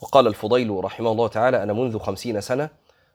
وقال 0.00 0.26
الفضيل 0.26 0.84
رحمه 0.84 1.12
الله 1.12 1.28
تعالى 1.28 1.62
أنا 1.62 1.72
منذ 1.72 1.98
خمسين 1.98 2.40
سنة 2.40 2.68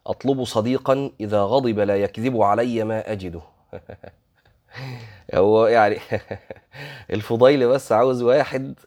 أطلب 0.08 0.44
صديقا 0.44 1.12
إذا 1.20 1.42
غضب 1.42 1.80
لا 1.80 1.96
يكذب 1.96 2.42
علي 2.42 2.84
ما 2.84 3.12
أجده 3.12 3.42
هو 5.34 5.68
يعني 5.68 6.00
الفضيل 7.14 7.68
بس 7.68 7.92
عاوز 7.92 8.22
واحد 8.22 8.80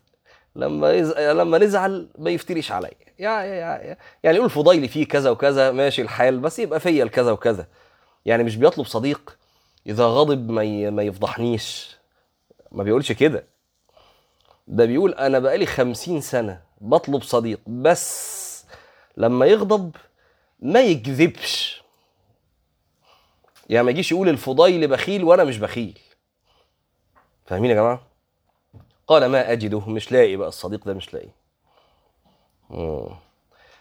لما. 0.56 0.92
لما 1.32 1.58
نزعل 1.58 2.08
ما 2.18 2.30
يفتريش 2.30 2.72
عليا 2.72 2.90
يعني 3.18 3.48
يعني 4.22 4.37
يقول 4.37 4.44
الفضيل 4.44 4.88
فيه 4.88 5.06
كذا 5.06 5.30
وكذا 5.30 5.70
ماشي 5.70 6.02
الحال 6.02 6.40
بس 6.40 6.58
يبقى 6.58 6.80
فيا 6.80 7.04
الكذا 7.04 7.32
وكذا 7.32 7.66
يعني 8.24 8.44
مش 8.44 8.56
بيطلب 8.56 8.87
صديق 8.87 9.38
إذا 9.87 10.04
غضب 10.04 10.50
ما. 10.50 10.90
ما 10.90 11.02
يفضحنيش 11.02 11.96
ما 12.72 12.82
بيقولش 12.82 13.12
كده 13.12 13.51
ده 14.66 14.85
بيقول 14.85 15.14
أنا 15.14 15.38
بقالي 15.38 15.66
خمسين 15.66 16.20
سنة 16.20 16.62
بطلب 16.81 17.22
صديق 17.22 17.61
بس 17.66 18.64
لما 19.16 19.46
يغضب 19.46 19.96
ما 20.61 20.81
يكذبش. 20.81 21.83
يعني 23.70 23.85
ما 23.85 23.90
يجيش 23.90 24.12
يقول 24.12 24.29
الفضيل 24.29 24.88
بخيل 24.88 25.25
وأنا 25.25 25.44
مش 25.44 25.59
بخيل. 25.59 25.98
فاهمين 27.46 27.70
يا 27.70 27.77
جماعة؟ 27.77 28.03
قال 29.07 29.27
ما 29.27 29.53
أجده 29.53 29.81
مش 29.81 30.12
لاقي 30.12 30.37
بقى 30.37 30.48
الصديق 30.48 30.85
ده 30.85 30.94
مش 30.94 31.14
لاقي. 31.14 31.29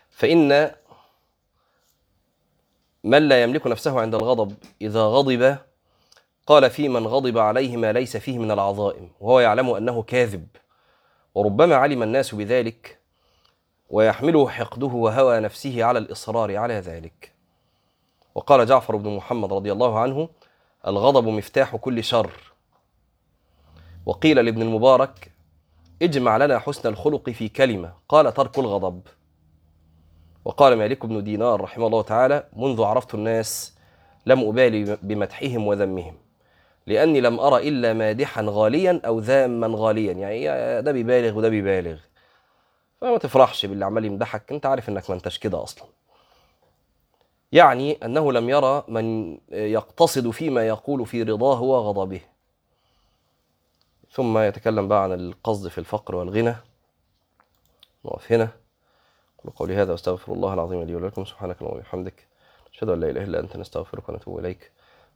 فإن 0.10 0.72
من 3.04 3.28
لا 3.28 3.44
يملك 3.44 3.68
نفسه 3.68 4.00
عند 4.02 4.16
الغضب 4.16 4.56
إذا 4.82 5.02
غضب 5.04 5.58
قال 6.48 6.70
في 6.70 6.90
من 6.90 7.08
غضب 7.08 7.38
عليه 7.38 7.78
ما 7.78 7.94
ليس 7.94 8.18
فيه 8.18 8.38
من 8.38 8.52
العظائم 8.52 9.10
وهو 9.20 9.40
يعلم 9.40 9.70
أنه 9.70 10.04
كاذب. 10.04 10.48
وربما 11.36 11.76
علم 11.76 12.04
الناس 12.04 12.36
بذلك 12.36 13.00
ويحمله 13.90 14.50
حقده 14.50 14.88
وهوى 14.88 15.40
نفسه 15.40 15.84
على 15.84 16.00
الإصرار 16.00 16.58
على 16.58 16.74
ذلك. 16.74 17.32
وقال 18.36 18.66
جعفر 18.66 18.96
بن 18.96 19.16
محمد 19.16 19.54
رضي 19.54 19.72
الله 19.72 20.00
عنه 20.00 20.30
الغضب 20.88 21.28
مفتاح 21.28 21.76
كل 21.76 22.04
شر. 22.04 22.32
وقيل 24.06 24.46
لابن 24.46 24.62
المبارك 24.62 25.32
اجمع 26.02 26.38
لنا 26.38 26.60
حسن 26.60 26.90
الخلق 26.90 27.30
في 27.30 27.50
كلمة 27.50 27.94
قال 28.10 28.34
ترك 28.34 28.60
الغضب. 28.60 29.02
وقال 30.46 30.78
مالك 30.78 31.06
بن 31.06 31.24
دينار 31.24 31.62
رحمه 31.62 31.88
الله 31.88 32.02
تعالى 32.02 32.48
منذ 32.54 32.84
عرفت 32.84 33.16
الناس 33.16 33.78
لم 34.26 34.40
أبالي 34.48 34.98
بمدحهم 35.02 35.68
وذمهم. 35.68 36.18
لأني 36.88 37.22
لم 37.22 37.40
أرى 37.40 37.70
إلا 37.70 37.94
مادحا 37.94 38.46
غاليا 38.48 39.02
أو 39.06 39.20
ذاما 39.20 39.72
غاليا. 39.76 40.14
يعني 40.14 40.46
ده 40.82 40.92
بيبالغ 40.92 41.38
وده 41.38 41.50
بيبالغ. 41.50 41.98
فما 43.02 43.18
تفرحش 43.18 43.66
باللي 43.66 43.86
عمال 43.86 44.06
يمدحك. 44.06 44.52
أنت 44.52 44.66
عارف 44.66 44.90
إنك 44.90 45.10
ما 45.10 45.16
أنتش 45.16 45.40
كده 45.40 45.64
أصلا. 45.64 45.84
يعني 47.52 47.98
أنه 48.06 48.32
لم 48.32 48.50
يرى 48.50 48.84
من 48.88 49.38
يقتصد 49.52 50.30
فيما 50.30 50.68
يقول 50.68 51.06
في 51.06 51.24
رضاه 51.24 51.62
وغضبه. 51.62 52.22
ثم 54.12 54.38
يتكلم 54.38 54.88
بقى 54.88 55.04
عن 55.04 55.14
القصد 55.14 55.68
في 55.68 55.78
الفقر 55.78 56.16
والغنى. 56.16 56.56
نقف 58.06 58.32
هنا. 58.32 58.50
أقول 59.40 59.54
قولي 59.56 59.76
هذا 59.76 59.92
وأستغفر 59.92 60.34
الله 60.34 60.54
العظيم 60.54 60.84
لي 60.84 60.96
ولكم. 60.96 61.26
سبحانك 61.26 61.62
اللهم 61.62 61.76
وبحمدك. 61.76 62.28
أشهد 62.74 62.90
أن 62.90 63.00
لا 63.00 63.10
إله 63.10 63.24
إلا 63.24 63.40
أنت. 63.40 63.58
نستغفرك 63.58 64.10
ونتوب 64.10 64.40
إليك. 64.40 64.72